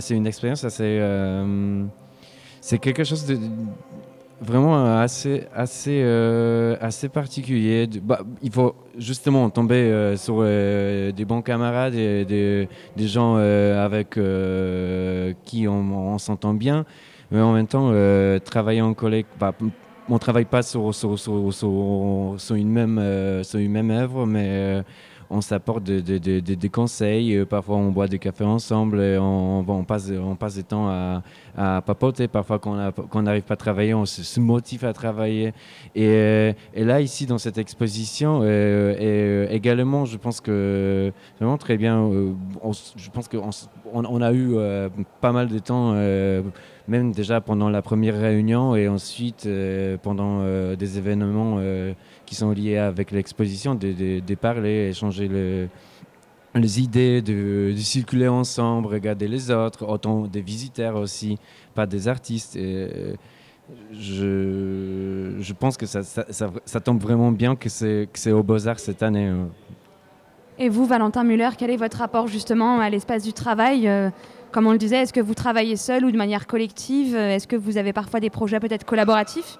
[0.00, 1.00] c'est une expérience assez...
[2.60, 3.38] c'est quelque chose de
[4.40, 7.88] vraiment euh, assez, assez, euh, assez particulier.
[8.02, 14.18] Bah, il faut justement tomber euh, sur des bons camarades et des, des gens avec
[15.44, 16.84] qui on, s'entend bien,
[17.30, 17.92] mais en même temps,
[18.44, 19.26] travailler en collègue.
[19.38, 19.52] Bah,
[20.08, 24.82] on ne travaille pas sur, sur, sur, une même, sur une même œuvre, mais
[25.30, 27.36] on s'apporte des conseils.
[27.36, 29.00] Euh, parfois, on boit des cafés ensemble.
[29.00, 31.22] Et on, on, passe, on passe du temps à,
[31.56, 32.28] à papoter.
[32.28, 35.54] Parfois, quand on n'arrive pas à travailler, on se, motive à travailler.
[35.94, 41.58] Et, euh, et, là, ici, dans cette exposition, euh, et, également, je pense que vraiment
[41.58, 42.10] très bien.
[42.96, 43.50] je pense qu'on
[43.92, 44.56] on, a eu
[45.20, 45.94] pas mal de temps
[46.88, 49.48] même déjà pendant la première réunion et ensuite
[50.02, 50.42] pendant
[50.76, 51.58] des événements
[52.26, 55.28] qui sont liés avec l'exposition, de, de, parler, échanger
[56.58, 61.38] les idées, de, circuler ensemble, regarder les autres, autant des visiteurs aussi,
[61.74, 62.56] pas des artistes.
[62.56, 63.16] Et
[63.92, 66.24] je, je pense que ça, ça,
[66.64, 69.26] ça, tombe vraiment bien que c'est au Beaux-Arts cette année.
[69.26, 69.48] Hein.
[70.58, 74.10] Et vous, Valentin Muller, quel est votre rapport justement à l'espace du travail euh,
[74.52, 77.56] Comme on le disait, est-ce que vous travaillez seul ou de manière collective Est-ce que
[77.56, 79.58] vous avez parfois des projets peut-être collaboratifs?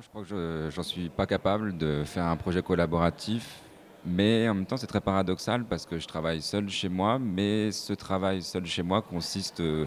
[0.00, 3.63] Je crois que j'en suis pas capable de faire un projet collaboratif.
[4.06, 7.70] Mais en même temps, c'est très paradoxal parce que je travaille seul chez moi, mais
[7.72, 9.86] ce travail seul chez moi consiste euh,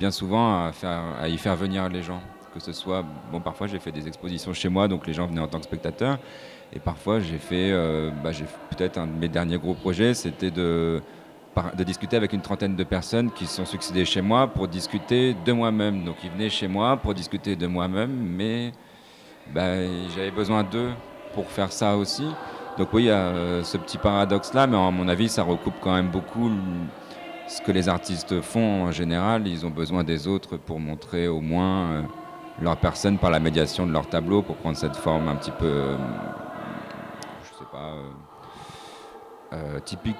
[0.00, 2.20] bien souvent à, y faire venir les gens.
[2.52, 5.40] Que ce soit, bon, parfois j'ai fait des expositions chez moi, donc les gens venaient
[5.40, 6.18] en tant que spectateurs.
[6.72, 8.30] Et parfois j'ai fait, euh, bah,
[8.70, 11.00] peut-être un de mes derniers gros projets, c'était de,
[11.86, 16.04] discuter avec une trentaine de personnes qui sont succédées chez moi pour discuter de moi-même.
[16.04, 18.72] Donc ils venaient chez moi pour discuter de moi-même, mais
[19.54, 20.90] ben, j'avais besoin d'eux
[21.34, 22.26] pour faire ça aussi.
[22.78, 25.74] Donc oui, il y a euh, ce petit paradoxe-là, mais à mon avis, ça recoupe
[25.80, 26.50] quand même beaucoup
[27.46, 29.46] ce que les artistes font en général.
[29.46, 32.02] Ils ont besoin des autres pour montrer au moins euh,
[32.62, 35.66] leur personne par la médiation de leur tableau pour prendre cette forme un petit peu,
[35.66, 35.96] euh,
[37.44, 37.94] je sais pas,
[39.84, 40.16] typique.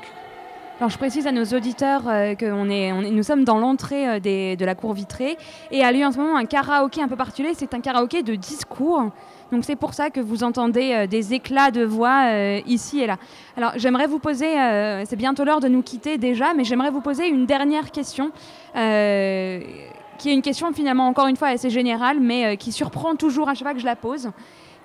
[0.78, 4.74] Alors je précise à nos auditeurs euh, que est, nous sommes dans l'entrée de la
[4.74, 5.38] cour vitrée
[5.70, 7.52] et a lieu en ce moment un karaoké un peu particulier.
[7.54, 9.10] C'est un karaoké de discours.
[9.52, 13.06] Donc c'est pour ça que vous entendez euh, des éclats de voix euh, ici et
[13.06, 13.18] là.
[13.58, 17.02] Alors j'aimerais vous poser, euh, c'est bientôt l'heure de nous quitter déjà, mais j'aimerais vous
[17.02, 18.32] poser une dernière question.
[18.74, 23.54] qui est une question finalement encore une fois assez générale, mais qui surprend toujours à
[23.54, 24.30] chaque fois que je la pose.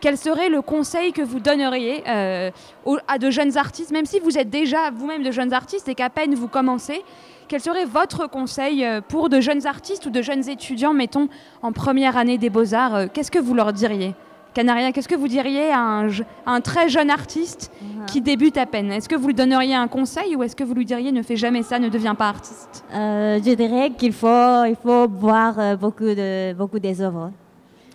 [0.01, 4.49] Quel serait le conseil que vous donneriez à de jeunes artistes, même si vous êtes
[4.49, 7.03] déjà vous-même de jeunes artistes et qu'à peine vous commencez
[7.47, 11.30] Quel serait votre conseil pour de jeunes artistes ou de jeunes étudiants, mettons,
[11.61, 14.15] en première année des beaux-arts Qu'est-ce que vous leur diriez?
[14.58, 17.72] Canaria, qu'est-ce que vous diriez à un, je- à un très jeune artiste
[18.08, 18.91] qui débute à peine?
[18.91, 21.36] Est-ce que vous lui donneriez un conseil ou est-ce que vous lui diriez ne fais
[21.36, 22.84] jamais ça, ne deviens pas artiste?
[22.91, 27.30] Euh, je dirais qu'il faut, il faut voir euh, beaucoup, de, beaucoup des œuvres.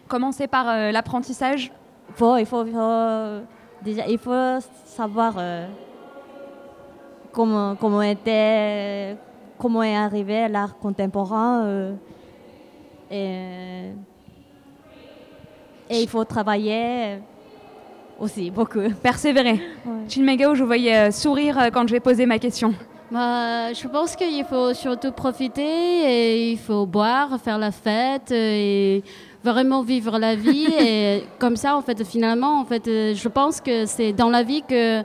[0.07, 1.73] Commencer par euh, l'apprentissage?
[2.11, 3.45] Il faut, il faut, il faut-
[3.85, 5.67] déjà, il faut savoir euh,
[7.33, 9.17] comment, comment, était,
[9.59, 11.97] comment est arrivé l'art contemporain.
[13.11, 13.91] et,
[15.93, 17.19] et il faut travailler
[18.19, 18.81] aussi beaucoup.
[19.03, 19.61] Persévérer.
[20.09, 22.75] Chinmegao, je voyais euh, sourire euh, quand je vais poser ma question.
[23.13, 28.55] Bah, je pense qu'il faut surtout profiter et il faut boire, faire la fête euh,
[28.55, 29.05] et
[29.45, 30.67] vraiment vivre la vie.
[30.81, 34.43] et comme ça, en fait, finalement, en fait, euh, je pense que c'est dans la
[34.43, 35.03] vie que,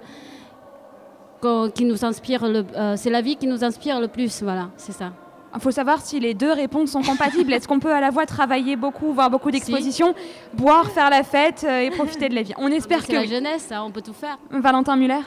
[1.75, 4.41] qui nous inspire le, euh, c'est la vie qui nous inspire le plus.
[4.41, 5.11] Voilà, c'est ça.
[5.57, 7.51] Il faut savoir si les deux réponses sont compatibles.
[7.51, 10.13] Est-ce qu'on peut à la fois travailler beaucoup, voir beaucoup d'expositions,
[10.53, 12.53] boire, faire la fête euh, et profiter de la vie?
[12.59, 13.27] On espère C'est que la oui.
[13.27, 14.37] jeunesse, ça, on peut tout faire.
[14.51, 15.21] Valentin Muller?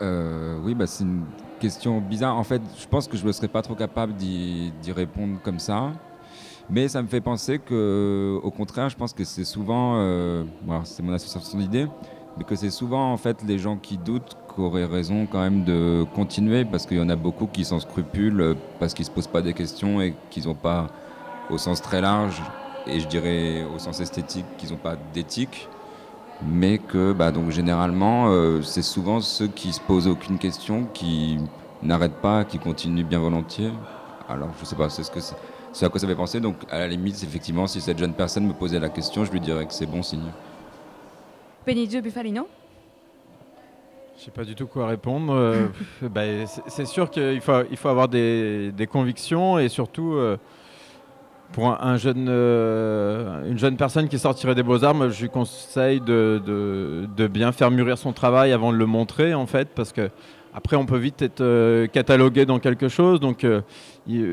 [0.00, 1.24] Euh, oui, bah, c'est une
[1.60, 2.38] question bizarre.
[2.38, 5.90] En fait, je pense que je ne serais pas trop capable d'y répondre comme ça.
[6.70, 10.80] Mais ça me fait penser que, au contraire, je pense que c'est souvent, euh, bon,
[10.84, 11.88] c'est mon association d'idées,
[12.40, 15.62] mais que c'est souvent en fait les gens qui doutent qui auraient raison quand même
[15.62, 19.10] de continuer parce qu'il y en a beaucoup qui s'en scrupulent euh, parce qu'ils se
[19.10, 20.88] posent pas des questions et qu'ils n'ont pas,
[21.50, 22.40] au sens très large,
[22.86, 25.68] et je dirais au sens esthétique, qu'ils n'ont pas d'éthique
[26.42, 31.38] mais que bah, donc généralement euh, c'est souvent ceux qui se posent aucune question qui
[31.82, 33.70] n'arrêtent pas, qui continuent bien volontiers.
[34.30, 36.40] Alors je sais pas, c'est ce à quoi ça fait penser.
[36.40, 39.40] Donc à la limite, effectivement, si cette jeune personne me posait la question, je lui
[39.40, 40.30] dirais que c'est bon signe.
[41.66, 42.48] Benizio Bufalino
[44.18, 45.32] Je sais pas du tout quoi répondre.
[45.34, 45.66] Euh,
[46.02, 50.38] bah, c'est- sûr qu'il faut, il faut avoir des, convictions et surtout euh,
[51.52, 55.28] pour un, un jeune, euh, une jeune personne qui sortirait des beaux-arts, moi, je lui
[55.28, 60.10] conseille de, bien faire mûrir son travail avant de le montrer en fait parce que
[60.54, 63.20] après on peut vite être catalogué dans quelque chose.
[63.20, 63.46] Donc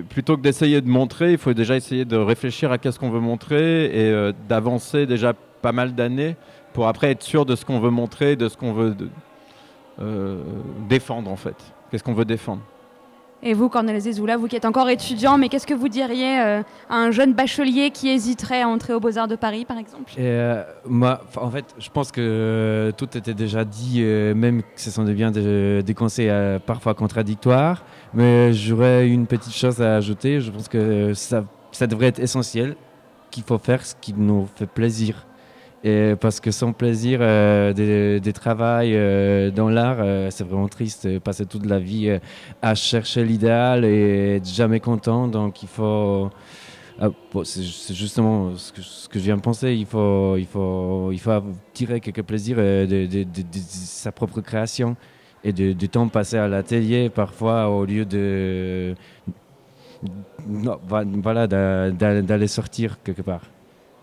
[0.09, 3.19] plutôt que d'essayer de montrer, il faut déjà essayer de réfléchir à qu'est-ce qu'on veut
[3.19, 6.35] montrer et d'avancer déjà pas mal d'années
[6.77, 9.09] pour après être sûr de ce qu'on veut montrer, de ce qu'on veut de-
[9.99, 10.43] euh,
[10.87, 11.55] défendre en fait.
[11.89, 12.61] Qu'est-ce qu'on veut défendre?
[13.41, 16.61] Et vous, Cornel Zezoula, vous qui êtes encore étudiant, mais qu'est-ce que vous diriez euh,
[16.87, 20.11] à un jeune bachelier qui hésiterait à entrer aux Beaux-Arts de Paris, par exemple?
[20.17, 24.61] Et, euh, moi, en fait, je pense que euh, tout était déjà dit, euh, même
[24.61, 27.83] que ce sont des, bien des, des conseils euh, parfois contradictoires.
[28.13, 30.41] Mais j'aurais une petite chose à ajouter.
[30.41, 32.75] Je pense que ça, ça devrait être essentiel,
[33.31, 35.25] qu'il faut faire ce qui nous fait plaisir.
[35.83, 40.67] Et parce que sans plaisir, euh, des, des travails euh, dans l'art, euh, c'est vraiment
[40.67, 41.19] triste.
[41.19, 42.19] Passer toute la vie euh,
[42.61, 45.27] à chercher l'idéal et être jamais content.
[45.27, 46.29] Donc il faut.
[46.99, 47.09] Ah,
[47.43, 48.71] c'est justement ce
[49.07, 49.75] que, je viens de penser.
[49.75, 51.31] Il faut, il faut, il faut
[51.73, 53.07] tirer quelques plaisirs de,
[53.53, 54.95] sa propre création
[55.43, 58.95] et du temps passé à l'atelier parfois au lieu de
[60.47, 63.41] voilà d'a- d'a- d'aller sortir quelque part.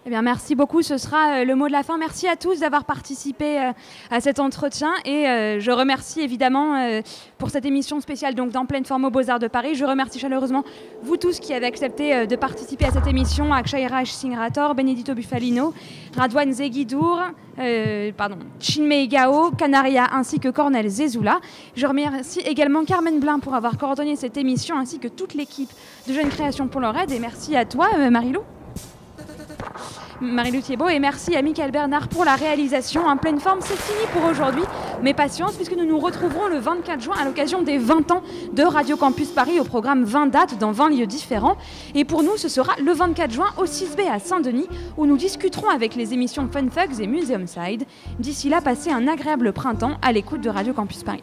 [0.06, 0.82] Eh bien, merci beaucoup.
[0.82, 1.96] Ce sera euh, le mot de la fin.
[1.96, 3.72] Merci à tous d'avoir participé euh,
[4.10, 4.92] à cet entretien.
[5.06, 6.74] Et euh, je remercie évidemment
[7.38, 9.74] pour cette émission spéciale donc d'en pleine forme aux Beaux-Arts de Paris.
[9.74, 10.62] Je remercie chaleureusement
[11.02, 13.52] vous tous qui avez accepté de participer à cette émission.
[13.52, 15.72] Akshay Raj Singrator, Benedito Bufalino,
[16.16, 17.22] Radwan Zegidour,
[17.58, 21.40] euh, pardon, Chinmei Gao, Canaria ainsi que Cornel Zezoula.
[21.76, 25.70] Je remercie également Carmen Blin pour avoir coordonné cette émission ainsi que toute l'équipe
[26.06, 27.10] de Jeunes Créations pour leur aide.
[27.10, 28.42] Et merci à toi, Marilou.
[30.20, 33.06] Marie-Lou Thiebaud et merci à Michael Bernard pour la réalisation.
[33.06, 34.62] En pleine forme, c'est fini pour aujourd'hui.
[35.02, 38.62] Mais patience, puisque nous nous retrouverons le 24 juin à l'occasion des 20 ans de
[38.62, 41.56] Radio Campus Paris au programme 20 dates dans 20 lieux différents.
[41.94, 45.68] Et pour nous, ce sera le 24 juin au 6B à Saint-Denis où nous discuterons
[45.68, 47.84] avec les émissions Fun Fugs et Museum Side.
[48.18, 51.22] D'ici là, passez un agréable printemps à l'écoute de Radio Campus Paris.